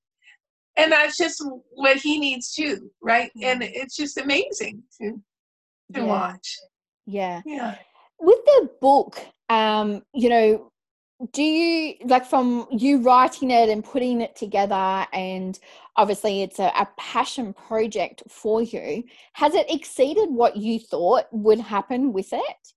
And 0.76 0.92
that's 0.92 1.18
just 1.18 1.44
what 1.72 1.98
he 1.98 2.18
needs 2.18 2.54
too 2.54 2.90
right? 3.02 3.30
And 3.42 3.62
it's 3.62 3.96
just 3.96 4.18
amazing 4.18 4.82
to 5.00 5.20
to 5.94 6.00
yeah. 6.00 6.04
watch. 6.04 6.56
Yeah. 7.06 7.42
Yeah. 7.44 7.74
With 8.18 8.38
the 8.46 8.70
book 8.80 9.20
um 9.48 10.02
you 10.14 10.28
know 10.28 10.70
do 11.32 11.42
you 11.42 11.94
like 12.06 12.24
from 12.24 12.66
you 12.70 13.02
writing 13.02 13.50
it 13.50 13.68
and 13.68 13.84
putting 13.84 14.20
it 14.20 14.34
together 14.34 15.06
and 15.12 15.58
obviously 15.96 16.42
it's 16.42 16.58
a, 16.58 16.72
a, 16.78 16.88
passion 16.98 17.52
project 17.52 18.22
for 18.28 18.62
you 18.62 19.04
has 19.34 19.54
it 19.54 19.66
exceeded 19.70 20.30
what 20.30 20.56
you 20.56 20.78
thought 20.78 21.26
would 21.30 21.60
happen 21.60 22.12
with 22.12 22.32
it 22.32 22.72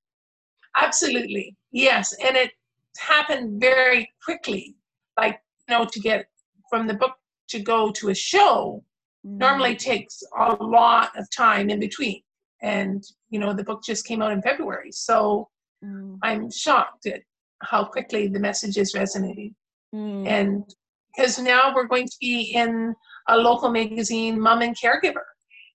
absolutely 0.78 1.56
yes 1.72 2.14
and 2.26 2.36
it 2.36 2.52
happened 2.98 3.62
very 3.62 4.10
quickly 4.24 4.76
like 5.18 5.40
you 5.70 5.78
know 5.78 5.86
to 5.86 6.00
get 6.00 6.26
from 6.70 6.86
the 6.88 6.94
book 6.94 7.16
to 7.48 7.60
go 7.60 7.92
to 7.92 8.10
a 8.10 8.16
show 8.16 8.84
mm. 9.26 9.38
normally 9.38 9.76
takes 9.76 10.22
a 10.38 10.56
lot 10.56 11.12
of 11.18 11.26
time 11.32 11.70
in 11.70 11.80
between 11.80 12.22
and 12.62 13.04
you 13.30 13.40
know 13.40 13.54
the 13.54 13.64
book 13.64 13.82
just 13.84 14.06
came 14.06 14.22
out 14.22 14.32
in 14.32 14.42
february 14.42 14.92
so 14.92 15.48
mm. 15.84 16.18
i'm 16.24 16.52
shocked 16.52 17.06
at 17.06 17.22
how 17.63 17.84
quickly 17.86 18.27
the 18.27 18.39
message 18.39 18.77
is 18.77 18.93
resonating. 18.96 19.55
Mm. 19.93 20.27
And 20.27 20.75
because 21.15 21.39
now 21.39 21.74
we're 21.74 21.88
going 21.88 22.08
to 22.08 22.17
be 22.20 22.53
in 22.53 22.96
a 23.27 23.38
local 23.38 23.70
magazine, 23.70 24.39
Mom 24.39 24.62
and 24.62 24.75
Caregiver. 24.75 25.24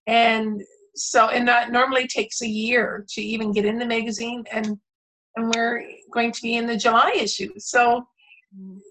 And 0.07 0.63
so, 0.95 1.29
and 1.29 1.47
that 1.47 1.71
normally 1.71 2.07
takes 2.07 2.43
a 2.43 2.49
year 2.49 3.05
to 3.11 3.23
even 3.23 3.53
get 3.53 3.65
in 3.65 3.79
the 3.79 3.87
magazine. 3.87 4.45
And, 4.51 4.79
and 5.37 5.55
we're 5.55 5.85
going 6.13 6.33
to 6.33 6.43
be 6.43 6.57
in 6.57 6.67
the 6.67 6.77
July 6.77 7.13
issue. 7.15 7.53
So 7.59 8.07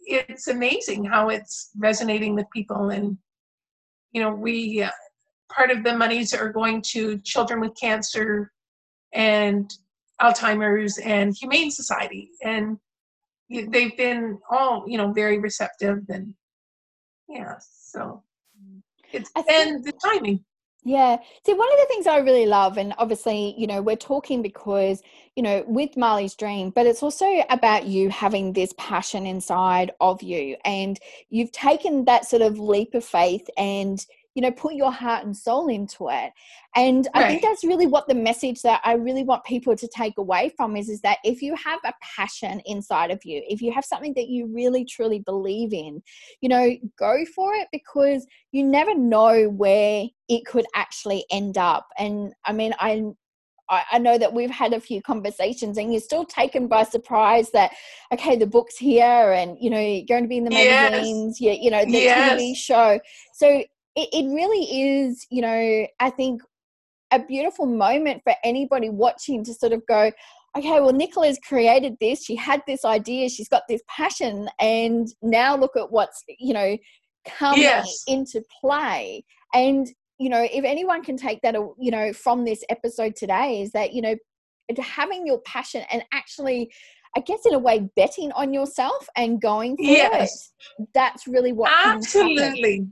it's 0.06 0.48
amazing 0.48 1.04
how 1.04 1.30
it's 1.30 1.72
resonating 1.78 2.36
with 2.36 2.46
people. 2.54 2.90
And, 2.92 3.18
you 4.12 4.22
know, 4.22 4.32
we, 4.32 4.84
uh, 4.84 4.92
part 5.52 5.72
of 5.72 5.84
the 5.84 5.98
monies 5.98 6.34
are 6.34 6.50
going 6.50 6.82
to 6.84 7.18
children 7.20 7.60
with 7.60 7.76
cancer 7.80 8.52
and 9.14 9.70
Alzheimer's 10.22 10.98
and 11.00 11.36
Humane 11.36 11.72
Society. 11.72 12.30
And 12.44 12.78
they've 13.50 13.98
been 13.98 14.38
all 14.50 14.84
you 14.88 14.98
know 14.98 15.12
very 15.14 15.40
receptive 15.40 16.00
and 16.10 16.34
yeah 17.30 17.56
so 17.60 18.22
it's 19.12 19.32
and 19.50 19.84
the 19.84 19.94
timing 20.04 20.44
yeah. 20.88 21.18
See, 21.46 21.54
one 21.54 21.70
of 21.70 21.80
the 21.80 21.86
things 21.90 22.08
I 22.08 22.20
really 22.20 22.46
love, 22.46 22.78
and 22.78 22.94
obviously, 22.98 23.54
you 23.58 23.68
know, 23.68 23.82
we're 23.82 23.98
talking 23.98 24.42
because, 24.42 25.02
you 25.36 25.44
know, 25.44 25.66
with 25.68 25.98
Marley's 25.98 26.34
dream, 26.34 26.70
but 26.70 26.86
it's 26.86 27.04
also 27.04 27.26
about 27.50 27.88
you 27.88 28.10
having 28.10 28.54
this 28.54 28.74
passion 28.78 29.26
inside 29.26 29.92
of 30.00 30.24
you. 30.24 30.56
And 30.64 30.98
you've 31.30 31.52
taken 31.52 32.06
that 32.06 32.26
sort 32.26 32.42
of 32.42 32.58
leap 32.58 32.94
of 32.94 33.04
faith 33.04 33.50
and, 33.58 34.06
you 34.38 34.42
know 34.42 34.52
put 34.52 34.76
your 34.76 34.92
heart 34.92 35.26
and 35.26 35.36
soul 35.36 35.68
into 35.68 36.10
it 36.10 36.32
and 36.76 37.08
right. 37.16 37.26
i 37.26 37.28
think 37.28 37.42
that's 37.42 37.64
really 37.64 37.88
what 37.88 38.08
the 38.08 38.14
message 38.14 38.62
that 38.62 38.80
i 38.84 38.94
really 38.94 39.24
want 39.24 39.44
people 39.44 39.76
to 39.76 39.88
take 39.88 40.14
away 40.20 40.52
from 40.56 40.78
is 40.78 40.90
is 40.90 41.02
that 41.02 41.18
if 41.24 41.42
you 41.42 41.56
have 41.56 41.80
a 41.84 41.94
passion 42.16 42.62
inside 42.68 43.10
of 43.10 43.20
you 43.26 43.42
if 43.50 43.64
you 43.64 43.72
have 43.72 43.84
something 43.84 44.14
that 44.14 44.28
you 44.28 44.46
really 44.54 44.86
truly 44.86 45.20
believe 45.26 45.74
in 45.74 46.00
you 46.40 46.48
know 46.48 46.70
go 47.00 47.26
for 47.36 47.56
it 47.56 47.68
because 47.72 48.28
you 48.52 48.64
never 48.64 48.96
know 48.96 49.50
where 49.50 50.06
it 50.30 50.46
could 50.46 50.68
actually 50.76 51.26
end 51.32 51.58
up 51.58 51.88
and 51.98 52.32
i 52.46 52.54
mean 52.54 52.76
i 52.80 53.04
I 53.70 53.98
know 54.00 54.18
that 54.18 54.32
we've 54.32 54.50
had 54.50 54.72
a 54.72 54.80
few 54.80 55.02
conversations 55.02 55.78
and 55.78 55.92
you're 55.92 56.00
still 56.00 56.24
taken 56.24 56.68
by 56.70 56.84
surprise 56.84 57.52
that, 57.52 57.74
okay, 58.14 58.38
the 58.38 58.48
book's 58.48 58.78
here 58.78 59.34
and, 59.34 59.58
you 59.60 59.70
know, 59.70 59.78
you're 59.78 60.06
going 60.06 60.24
to 60.24 60.30
be 60.30 60.38
in 60.38 60.46
the 60.46 60.52
magazines, 60.52 61.42
yes. 61.42 61.58
you, 61.58 61.64
you 61.66 61.72
know, 61.72 61.84
the 61.84 61.92
yes. 61.92 62.42
TV 62.42 62.56
show. 62.56 62.98
So 63.34 63.66
it, 63.98 64.10
it 64.14 64.34
really 64.34 64.64
is, 64.64 65.26
you 65.32 65.42
know, 65.42 65.88
I 66.00 66.10
think 66.12 66.42
a 67.12 67.20
beautiful 67.20 67.66
moment 67.66 68.22
for 68.24 68.36
anybody 68.44 68.90
watching 68.90 69.44
to 69.44 69.54
sort 69.54 69.74
of 69.74 69.86
go, 69.88 70.12
okay, 70.56 70.80
well, 70.80 70.94
Nichola's 70.94 71.40
created 71.40 71.98
this. 72.00 72.24
She 72.24 72.36
had 72.36 72.62
this 72.68 72.86
idea. 72.86 73.28
She's 73.30 73.50
got 73.50 73.64
this 73.68 73.82
passion. 73.88 74.50
And 74.60 75.08
now 75.24 75.58
look 75.58 75.76
at 75.76 75.92
what's, 75.92 76.24
you 76.38 76.54
know, 76.54 76.78
coming 77.26 77.62
yes. 77.62 78.04
into 78.08 78.44
play. 78.62 79.26
And, 79.54 79.88
you 80.20 80.30
know, 80.30 80.48
if 80.52 80.64
anyone 80.64 81.04
can 81.04 81.18
take 81.18 81.42
that, 81.42 81.56
uh, 81.56 81.68
you 81.80 81.90
know, 81.90 82.14
from 82.14 82.46
this 82.46 82.64
episode 82.70 83.16
today 83.16 83.62
is 83.62 83.72
that, 83.72 83.94
you 83.94 84.02
know, 84.02 84.16
having 84.80 85.26
your 85.26 85.40
passion 85.42 85.84
and 85.90 86.04
actually 86.12 86.70
I 87.16 87.22
guess 87.22 87.46
in 87.46 87.54
a 87.54 87.60
way 87.60 87.90
betting 87.96 88.32
on 88.34 88.54
yourself 88.54 89.08
and 89.16 89.42
going 89.42 89.78
for 89.78 89.84
yes. 89.84 90.52
it. 90.78 90.88
That's 90.94 91.26
really 91.26 91.52
what 91.52 91.72
absolutely 91.74 92.86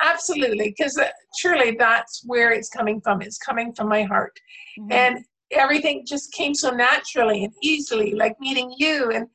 absolutely 0.00 0.74
because 0.76 0.96
uh, 0.98 1.08
truly 1.38 1.76
that's 1.78 2.22
where 2.26 2.52
it's 2.52 2.68
coming 2.68 3.00
from. 3.00 3.22
It's 3.22 3.38
coming 3.38 3.72
from 3.74 3.88
my 3.88 4.02
heart. 4.02 4.38
Mm-hmm. 4.78 4.92
and 4.92 5.24
everything 5.50 6.04
just 6.06 6.32
came 6.32 6.54
so 6.54 6.70
naturally 6.70 7.42
and 7.44 7.52
easily 7.62 8.14
like 8.14 8.36
meeting 8.38 8.72
you 8.78 9.10
and 9.10 9.26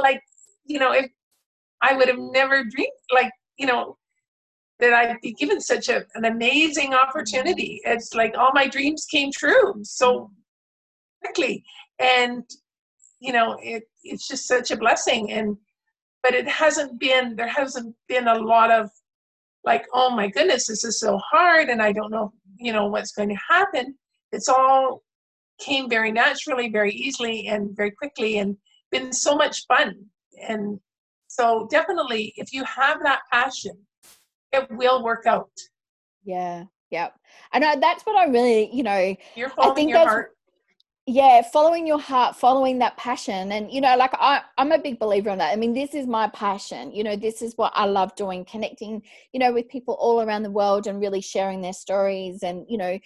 like 0.00 0.20
you 0.66 0.78
know 0.78 0.92
if 0.92 1.06
i 1.82 1.96
would 1.96 2.08
have 2.08 2.18
never 2.18 2.62
dreamed 2.62 2.92
like 3.10 3.32
you 3.56 3.66
know 3.66 3.96
that 4.78 4.92
i'd 4.92 5.20
be 5.22 5.32
given 5.32 5.60
such 5.60 5.88
a, 5.88 6.04
an 6.14 6.26
amazing 6.26 6.94
opportunity. 6.94 7.80
It's 7.84 8.14
like 8.14 8.36
all 8.36 8.50
my 8.52 8.66
dreams 8.68 9.06
came 9.10 9.30
true 9.32 9.74
so 9.82 10.30
quickly. 11.22 11.64
And 11.98 12.44
you 13.20 13.32
know, 13.32 13.56
it 13.62 13.84
it's 14.04 14.28
just 14.28 14.46
such 14.46 14.70
a 14.70 14.76
blessing. 14.76 15.32
And 15.32 15.56
but 16.22 16.34
it 16.34 16.48
hasn't 16.48 16.98
been 17.00 17.36
there 17.36 17.48
hasn't 17.48 17.94
been 18.08 18.28
a 18.28 18.38
lot 18.38 18.70
of 18.70 18.90
like, 19.66 19.84
oh 19.92 20.10
my 20.10 20.28
goodness, 20.28 20.68
this 20.68 20.84
is 20.84 21.00
so 21.00 21.18
hard, 21.18 21.68
and 21.68 21.82
I 21.82 21.92
don't 21.92 22.10
know, 22.10 22.32
you 22.58 22.72
know, 22.72 22.86
what's 22.86 23.12
going 23.12 23.28
to 23.28 23.38
happen. 23.48 23.96
It's 24.32 24.48
all 24.48 25.02
came 25.58 25.88
very 25.90 26.12
naturally, 26.12 26.68
very 26.68 26.92
easily, 26.92 27.48
and 27.48 27.76
very 27.76 27.90
quickly, 27.90 28.38
and 28.38 28.56
been 28.92 29.12
so 29.12 29.36
much 29.36 29.66
fun. 29.66 29.96
And 30.48 30.78
so, 31.26 31.66
definitely, 31.70 32.32
if 32.36 32.52
you 32.52 32.64
have 32.64 33.02
that 33.02 33.20
passion, 33.32 33.76
it 34.52 34.68
will 34.70 35.02
work 35.02 35.26
out. 35.26 35.50
Yeah, 36.24 36.64
yeah. 36.90 37.08
And 37.52 37.64
I, 37.64 37.76
that's 37.76 38.04
what 38.04 38.16
I 38.16 38.26
really, 38.26 38.70
you 38.72 38.84
know, 38.84 39.14
you're 39.34 39.50
following 39.50 39.72
I 39.72 39.74
think 39.74 39.90
your 39.90 39.98
heart. 39.98 40.35
Yeah, 41.08 41.42
following 41.52 41.86
your 41.86 42.00
heart, 42.00 42.34
following 42.34 42.80
that 42.80 42.96
passion. 42.96 43.52
And, 43.52 43.70
you 43.70 43.80
know, 43.80 43.96
like 43.96 44.10
I, 44.14 44.42
I'm 44.58 44.72
a 44.72 44.78
big 44.78 44.98
believer 44.98 45.30
in 45.30 45.38
that. 45.38 45.52
I 45.52 45.56
mean, 45.56 45.72
this 45.72 45.94
is 45.94 46.06
my 46.06 46.28
passion. 46.28 46.90
You 46.90 47.04
know, 47.04 47.14
this 47.14 47.42
is 47.42 47.56
what 47.56 47.72
I 47.76 47.84
love 47.84 48.16
doing, 48.16 48.44
connecting, 48.44 49.02
you 49.32 49.38
know, 49.38 49.52
with 49.52 49.68
people 49.68 49.94
all 50.00 50.20
around 50.20 50.42
the 50.42 50.50
world 50.50 50.88
and 50.88 51.00
really 51.00 51.20
sharing 51.20 51.60
their 51.60 51.72
stories 51.72 52.42
and, 52.42 52.66
you 52.68 52.76
know, 52.76 52.98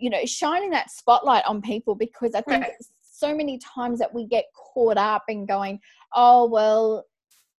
you 0.00 0.10
know 0.10 0.24
shining 0.24 0.70
that 0.70 0.90
spotlight 0.90 1.44
on 1.46 1.60
people 1.60 1.94
because 1.94 2.34
i 2.34 2.40
think 2.40 2.64
right. 2.64 2.72
so 3.02 3.34
many 3.34 3.58
times 3.58 3.98
that 3.98 4.12
we 4.12 4.26
get 4.26 4.46
caught 4.54 4.96
up 4.96 5.24
in 5.28 5.46
going 5.46 5.78
oh 6.14 6.46
well 6.48 7.06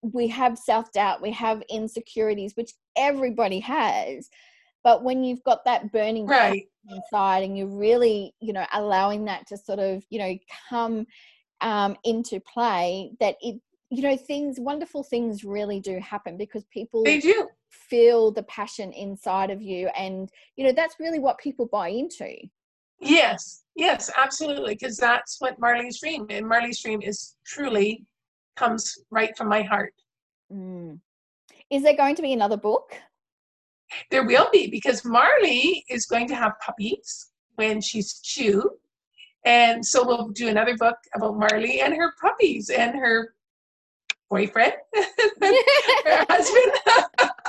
we 0.03 0.27
have 0.27 0.59
self-doubt 0.59 1.23
we 1.23 1.31
have 1.31 1.63
insecurities 1.69 2.57
which 2.57 2.73
everybody 2.97 3.61
has 3.61 4.31
but 4.83 5.05
when 5.05 5.25
you've 5.25 5.43
got 5.45 5.65
that 5.65 5.93
burning 5.93 6.27
right. 6.27 6.67
inside 6.89 7.43
and 7.43 7.57
you're 7.57 7.67
really 7.67 8.35
you 8.41 8.53
know 8.53 8.67
allowing 8.73 9.25
that 9.25 9.47
to 9.47 9.57
sort 9.57 9.79
of 9.79 10.05
you 10.11 10.19
know 10.19 10.37
come 10.69 11.07
um, 11.61 11.97
into 12.05 12.41
play 12.41 13.13
that 13.21 13.37
it 13.41 13.61
you 13.91 14.03
know 14.03 14.17
things 14.17 14.59
wonderful 14.59 15.03
things 15.03 15.45
really 15.45 15.81
do 15.81 15.99
happen 15.99 16.37
because 16.37 16.65
people 16.73 17.03
they 17.05 17.19
do 17.19 17.49
feel 17.69 18.31
the 18.31 18.43
passion 18.45 18.93
inside 18.93 19.51
of 19.51 19.61
you 19.61 19.89
and 19.97 20.31
you 20.57 20.65
know 20.65 20.73
that's 20.73 20.97
really 20.99 21.19
what 21.19 21.39
people 21.39 21.67
buy 21.67 21.89
into 21.89 22.35
yes 23.01 23.63
yes 23.77 24.11
absolutely 24.17 24.75
because 24.75 24.97
that's 24.97 25.37
what 25.41 25.59
marley's 25.59 26.01
dream 26.01 26.27
and 26.31 26.47
marley's 26.47 26.81
dream 26.83 27.01
is 27.03 27.37
truly 27.45 28.05
comes 28.57 28.99
right 29.11 29.37
from 29.37 29.49
my 29.49 29.63
heart 29.63 29.95
mm. 30.53 30.99
is 31.71 31.83
there 31.83 31.97
going 31.97 32.15
to 32.15 32.23
be 32.23 32.33
another 32.33 32.57
book 32.57 32.93
there 34.11 34.25
will 34.25 34.49
be 34.53 34.69
because 34.69 35.05
marley 35.05 35.85
is 35.89 36.07
going 36.07 36.27
to 36.29 36.35
have 36.35 36.53
puppies 36.65 37.31
when 37.57 37.81
she's 37.81 38.15
two 38.21 38.71
and 39.45 39.85
so 39.85 40.07
we'll 40.07 40.29
do 40.29 40.49
another 40.49 40.77
book 40.77 40.97
about 41.15 41.39
marley 41.39 41.81
and 41.81 41.95
her 41.95 42.13
puppies 42.21 42.71
and 42.71 42.95
her 42.95 43.35
boyfriend 44.29 44.75
her 45.43 46.25
husband 46.29 46.73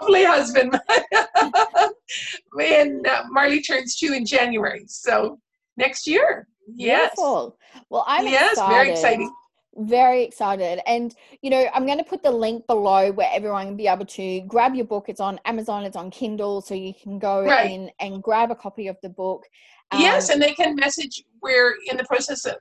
lovely 0.00 0.24
husband. 0.24 0.80
and 2.60 3.06
uh, 3.06 3.24
Marley 3.30 3.62
turns 3.62 3.96
two 3.96 4.12
in 4.12 4.24
January. 4.24 4.84
So 4.86 5.38
next 5.76 6.06
year. 6.06 6.48
Yes. 6.74 7.12
Beautiful. 7.16 7.56
Well, 7.88 8.04
I'm 8.06 8.26
yes, 8.26 8.52
excited. 8.52 8.72
very 8.72 8.90
exciting. 8.90 9.32
Very 9.76 10.24
excited. 10.24 10.80
And, 10.86 11.14
you 11.42 11.50
know, 11.50 11.68
I'm 11.72 11.86
going 11.86 11.98
to 11.98 12.04
put 12.04 12.22
the 12.22 12.30
link 12.30 12.66
below 12.66 13.12
where 13.12 13.30
everyone 13.32 13.66
can 13.66 13.76
be 13.76 13.86
able 13.86 14.06
to 14.06 14.40
grab 14.42 14.74
your 14.74 14.84
book. 14.84 15.06
It's 15.08 15.20
on 15.20 15.38
Amazon, 15.44 15.84
it's 15.84 15.96
on 15.96 16.10
Kindle, 16.10 16.60
so 16.60 16.74
you 16.74 16.92
can 16.92 17.18
go 17.18 17.44
right. 17.44 17.70
in 17.70 17.90
and 18.00 18.22
grab 18.22 18.50
a 18.50 18.56
copy 18.56 18.88
of 18.88 18.96
the 19.02 19.08
book. 19.08 19.46
Um, 19.92 20.00
yes, 20.00 20.28
and 20.28 20.42
they 20.42 20.54
can 20.54 20.74
message. 20.74 21.22
We're 21.40 21.74
in 21.88 21.96
the 21.96 22.04
process 22.04 22.44
of, 22.46 22.56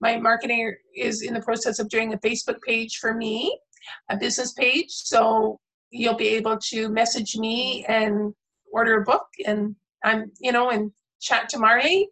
my 0.00 0.16
marketing 0.16 0.74
is 0.94 1.22
in 1.22 1.34
the 1.34 1.40
process 1.40 1.78
of 1.78 1.88
doing 1.88 2.12
a 2.12 2.18
Facebook 2.18 2.60
page 2.62 2.98
for 2.98 3.14
me, 3.14 3.58
a 4.10 4.16
business 4.16 4.52
page. 4.52 4.90
So 4.90 5.58
you'll 5.90 6.16
be 6.16 6.28
able 6.28 6.58
to 6.70 6.88
message 6.88 7.36
me 7.36 7.84
and 7.88 8.34
order 8.72 9.00
a 9.00 9.04
book 9.04 9.26
and 9.46 9.76
I'm, 10.04 10.30
you 10.40 10.52
know, 10.52 10.70
and 10.70 10.92
chat 11.20 11.48
to 11.50 11.58
Marley. 11.58 12.10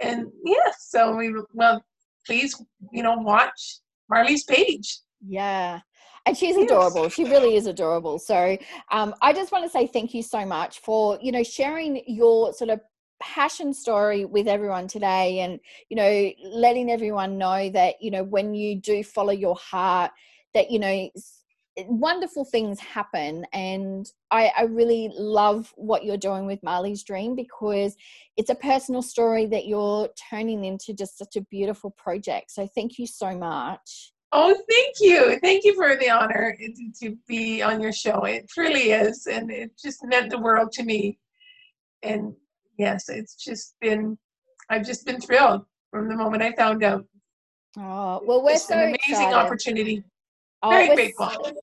And 0.00 0.28
yeah, 0.44 0.72
so 0.78 1.14
we 1.14 1.34
well, 1.52 1.84
please, 2.26 2.54
you 2.92 3.02
know, 3.02 3.16
watch 3.18 3.80
Marley's 4.08 4.44
page. 4.44 4.98
Yeah. 5.26 5.80
And 6.26 6.36
she's 6.36 6.56
adorable. 6.56 7.08
She 7.08 7.24
really 7.24 7.56
is 7.56 7.66
adorable. 7.66 8.18
So 8.18 8.56
um, 8.90 9.14
I 9.22 9.32
just 9.32 9.52
want 9.52 9.64
to 9.64 9.70
say 9.70 9.86
thank 9.86 10.12
you 10.12 10.22
so 10.22 10.44
much 10.44 10.80
for, 10.80 11.18
you 11.22 11.32
know, 11.32 11.42
sharing 11.42 12.02
your 12.06 12.52
sort 12.52 12.70
of 12.70 12.80
passion 13.20 13.72
story 13.72 14.24
with 14.24 14.46
everyone 14.46 14.86
today 14.86 15.40
and, 15.40 15.58
you 15.88 15.96
know, 15.96 16.30
letting 16.44 16.90
everyone 16.90 17.38
know 17.38 17.70
that, 17.70 17.96
you 18.00 18.10
know, 18.10 18.22
when 18.22 18.54
you 18.54 18.76
do 18.76 19.02
follow 19.02 19.32
your 19.32 19.56
heart, 19.56 20.10
that, 20.54 20.70
you 20.70 20.78
know, 20.78 21.08
wonderful 21.88 22.44
things 22.44 22.78
happen 22.80 23.44
and 23.52 24.10
I, 24.30 24.52
I, 24.56 24.62
really 24.64 25.10
love 25.16 25.72
what 25.76 26.04
you're 26.04 26.16
doing 26.16 26.46
with 26.46 26.62
marley's 26.62 27.02
dream 27.02 27.34
because 27.34 27.96
it's 28.36 28.50
a 28.50 28.54
personal 28.54 29.02
story 29.02 29.46
that 29.46 29.66
you're 29.66 30.08
turning 30.30 30.64
into 30.64 30.92
just 30.94 31.18
such 31.18 31.36
a 31.36 31.42
beautiful 31.42 31.90
project. 31.90 32.50
So 32.50 32.66
thank 32.74 32.98
you 32.98 33.06
so 33.06 33.36
much. 33.36 34.12
Oh 34.32 34.54
thank 34.70 34.96
you. 35.00 35.38
Thank 35.40 35.64
you 35.64 35.74
for 35.74 35.96
the 35.96 36.10
honor 36.10 36.56
to 37.02 37.16
be 37.26 37.62
on 37.62 37.80
your 37.80 37.92
show. 37.92 38.24
It 38.24 38.48
truly 38.48 38.92
is 38.92 39.26
and 39.26 39.50
it 39.50 39.72
just 39.82 40.04
meant 40.04 40.30
the 40.30 40.38
world 40.38 40.72
to 40.72 40.84
me. 40.84 41.18
And 42.02 42.34
yes 42.80 43.10
it's 43.10 43.34
just 43.36 43.74
been 43.80 44.18
i've 44.70 44.86
just 44.86 45.04
been 45.04 45.20
thrilled 45.20 45.62
from 45.90 46.08
the 46.08 46.16
moment 46.16 46.42
i 46.42 46.52
found 46.52 46.82
out. 46.82 47.04
Oh 47.76 48.20
well 48.24 48.42
we're 48.42 48.52
it's 48.52 48.66
so 48.66 48.74
an 48.74 48.80
amazing 48.80 48.96
excited. 49.28 49.36
opportunity 49.36 50.02
Oh, 50.62 50.70
Very 50.70 50.94
big 50.94 51.14
one. 51.16 51.36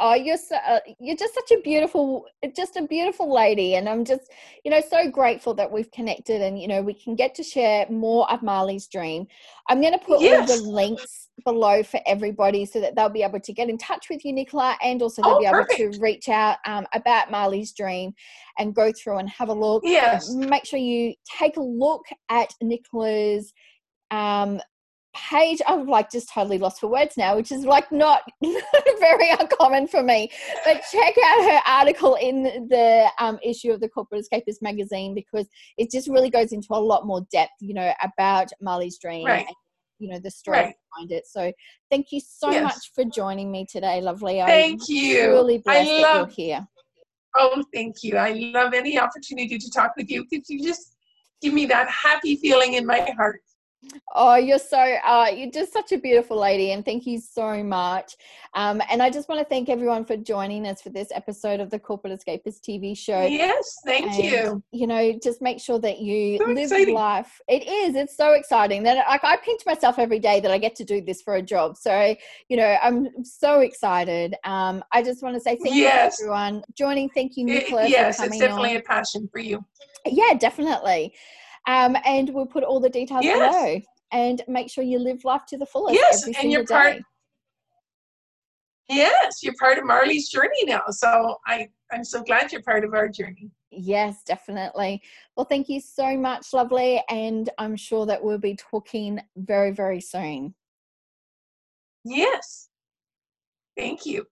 Oh, 0.00 0.14
you're 0.14 0.38
so, 0.38 0.56
uh, 0.56 0.80
you're 0.98 1.16
just 1.16 1.34
such 1.34 1.50
a 1.50 1.60
beautiful, 1.60 2.24
just 2.56 2.76
a 2.76 2.82
beautiful 2.82 3.32
lady, 3.32 3.74
and 3.74 3.90
I'm 3.90 4.06
just, 4.06 4.32
you 4.64 4.70
know, 4.70 4.80
so 4.80 5.10
grateful 5.10 5.52
that 5.52 5.70
we've 5.70 5.90
connected, 5.90 6.40
and 6.40 6.58
you 6.58 6.66
know, 6.66 6.80
we 6.80 6.94
can 6.94 7.14
get 7.14 7.34
to 7.34 7.42
share 7.42 7.86
more 7.90 8.30
of 8.32 8.42
Marley's 8.42 8.86
dream. 8.86 9.26
I'm 9.68 9.82
going 9.82 9.92
to 9.92 9.98
put 9.98 10.22
yes. 10.22 10.50
all 10.50 10.56
the 10.56 10.70
links 10.70 11.28
below 11.44 11.82
for 11.82 12.00
everybody 12.06 12.64
so 12.64 12.80
that 12.80 12.96
they'll 12.96 13.10
be 13.10 13.22
able 13.22 13.40
to 13.40 13.52
get 13.52 13.68
in 13.68 13.76
touch 13.76 14.06
with 14.08 14.24
you, 14.24 14.32
Nichola, 14.32 14.76
and 14.82 15.02
also 15.02 15.20
they'll 15.20 15.32
oh, 15.32 15.40
be 15.40 15.46
perfect. 15.46 15.78
able 15.78 15.92
to 15.92 16.00
reach 16.00 16.30
out 16.30 16.56
um, 16.66 16.86
about 16.94 17.30
Marley's 17.30 17.72
dream 17.72 18.14
and 18.58 18.74
go 18.74 18.90
through 18.92 19.18
and 19.18 19.28
have 19.28 19.50
a 19.50 19.54
look. 19.54 19.82
Yes. 19.84 20.32
Make 20.32 20.64
sure 20.64 20.78
you 20.78 21.14
take 21.38 21.58
a 21.58 21.62
look 21.62 22.06
at 22.30 22.54
Nichola's 22.62 23.52
um, 24.10 24.60
page. 25.30 25.60
I've 25.66 25.88
like 25.88 26.10
just 26.10 26.32
totally 26.32 26.58
lost 26.58 26.80
for 26.80 26.88
words 26.88 27.16
now 27.16 27.36
which 27.36 27.50
is 27.50 27.64
like 27.64 27.90
not 27.90 28.22
very 28.42 29.30
uncommon 29.30 29.88
for 29.88 30.02
me. 30.02 30.30
But 30.64 30.82
check 30.90 31.14
out 31.24 31.50
her 31.50 31.60
article 31.66 32.16
in 32.16 32.68
the 32.68 33.10
um, 33.18 33.38
issue 33.42 33.72
of 33.72 33.80
the 33.80 33.88
corporate 33.88 34.24
escapist 34.24 34.62
magazine 34.62 35.14
because 35.14 35.46
it 35.76 35.90
just 35.90 36.08
really 36.08 36.30
goes 36.30 36.52
into 36.52 36.68
a 36.70 36.78
lot 36.78 37.06
more 37.06 37.26
depth 37.32 37.52
you 37.60 37.74
know 37.74 37.92
about 38.02 38.48
marley's 38.60 38.98
dream 38.98 39.26
right. 39.26 39.46
and, 39.46 39.56
you 39.98 40.08
know 40.08 40.18
the 40.18 40.30
story 40.30 40.58
right. 40.58 40.74
behind 40.92 41.12
it. 41.12 41.26
So 41.26 41.52
thank 41.90 42.08
you 42.10 42.20
so 42.20 42.50
yes. 42.50 42.62
much 42.62 42.92
for 42.94 43.04
joining 43.04 43.50
me 43.50 43.66
today 43.70 44.00
lovely. 44.00 44.40
Thank 44.40 44.82
I'm 44.82 44.94
you. 44.94 45.30
really 45.30 45.58
blessed 45.58 45.90
I 45.90 46.00
love, 46.00 46.28
that 46.28 46.38
you're 46.38 46.48
here. 46.48 46.68
Oh 47.36 47.62
thank 47.72 48.02
you. 48.02 48.16
I 48.16 48.32
love 48.32 48.74
any 48.74 48.98
opportunity 48.98 49.58
to 49.58 49.70
talk 49.70 49.92
with 49.96 50.10
you. 50.10 50.26
Because 50.28 50.48
you 50.50 50.62
just 50.62 50.96
give 51.42 51.54
me 51.54 51.66
that 51.66 51.88
happy 51.88 52.36
feeling 52.36 52.74
in 52.74 52.86
my 52.86 53.08
heart 53.16 53.40
Oh, 54.14 54.36
you're 54.36 54.58
so 54.58 54.78
uh, 54.78 55.28
you're 55.34 55.50
just 55.50 55.72
such 55.72 55.92
a 55.92 55.98
beautiful 55.98 56.38
lady, 56.38 56.72
and 56.72 56.84
thank 56.84 57.06
you 57.06 57.20
so 57.20 57.62
much. 57.62 58.16
Um, 58.54 58.80
and 58.90 59.02
I 59.02 59.10
just 59.10 59.28
want 59.28 59.40
to 59.40 59.44
thank 59.44 59.68
everyone 59.68 60.04
for 60.04 60.16
joining 60.16 60.66
us 60.66 60.80
for 60.80 60.90
this 60.90 61.08
episode 61.14 61.60
of 61.60 61.70
the 61.70 61.78
Corporate 61.78 62.18
Escapist 62.18 62.60
TV 62.60 62.96
show. 62.96 63.26
Yes, 63.26 63.76
thank 63.84 64.12
and, 64.12 64.24
you. 64.24 64.62
You 64.72 64.86
know, 64.86 65.18
just 65.22 65.42
make 65.42 65.60
sure 65.60 65.78
that 65.80 66.00
you 66.00 66.38
so 66.38 66.44
live 66.46 66.58
exciting. 66.58 66.94
life. 66.94 67.40
It 67.48 67.66
is. 67.66 67.94
It's 67.94 68.16
so 68.16 68.32
exciting 68.32 68.82
that 68.84 69.06
like 69.08 69.24
I 69.24 69.36
pinch 69.36 69.62
myself 69.66 69.98
every 69.98 70.18
day 70.18 70.40
that 70.40 70.50
I 70.50 70.58
get 70.58 70.74
to 70.76 70.84
do 70.84 71.00
this 71.00 71.22
for 71.22 71.36
a 71.36 71.42
job. 71.42 71.76
So 71.76 72.14
you 72.48 72.56
know, 72.56 72.76
I'm 72.82 73.24
so 73.24 73.60
excited. 73.60 74.34
Um, 74.44 74.82
I 74.92 75.02
just 75.02 75.22
want 75.22 75.34
to 75.34 75.40
say 75.40 75.56
thank 75.62 75.74
yes. 75.74 76.18
you 76.18 76.26
everyone 76.26 76.62
joining. 76.74 77.08
Thank 77.10 77.36
you, 77.36 77.44
Nicholas. 77.44 77.90
yes, 77.90 78.20
it's 78.20 78.38
definitely 78.38 78.70
on. 78.70 78.76
a 78.76 78.82
passion 78.82 79.28
for 79.30 79.38
you. 79.38 79.64
Yeah, 80.06 80.34
definitely. 80.34 81.14
Um, 81.66 81.96
and 82.04 82.30
we'll 82.30 82.46
put 82.46 82.64
all 82.64 82.80
the 82.80 82.90
details 82.90 83.24
yes. 83.24 83.38
below. 83.38 83.80
And 84.12 84.42
make 84.46 84.70
sure 84.70 84.84
you 84.84 84.98
live 84.98 85.24
life 85.24 85.46
to 85.48 85.58
the 85.58 85.66
fullest. 85.66 85.94
Yes, 85.94 86.24
and 86.26 86.52
you're 86.52 86.64
part. 86.64 86.98
Yes, 88.88 89.42
you're 89.42 89.54
part 89.58 89.78
of 89.78 89.84
Marley's 89.84 90.28
journey 90.28 90.64
now. 90.64 90.82
So 90.90 91.36
I, 91.44 91.68
I'm 91.90 92.04
so 92.04 92.22
glad 92.22 92.52
you're 92.52 92.62
part 92.62 92.84
of 92.84 92.94
our 92.94 93.08
journey. 93.08 93.50
Yes, 93.72 94.22
definitely. 94.24 95.02
Well, 95.36 95.44
thank 95.44 95.68
you 95.68 95.80
so 95.80 96.16
much, 96.16 96.52
lovely. 96.52 97.02
And 97.10 97.50
I'm 97.58 97.74
sure 97.74 98.06
that 98.06 98.22
we'll 98.22 98.38
be 98.38 98.54
talking 98.54 99.20
very, 99.36 99.72
very 99.72 100.00
soon. 100.00 100.54
Yes. 102.04 102.68
Thank 103.76 104.06
you. 104.06 104.24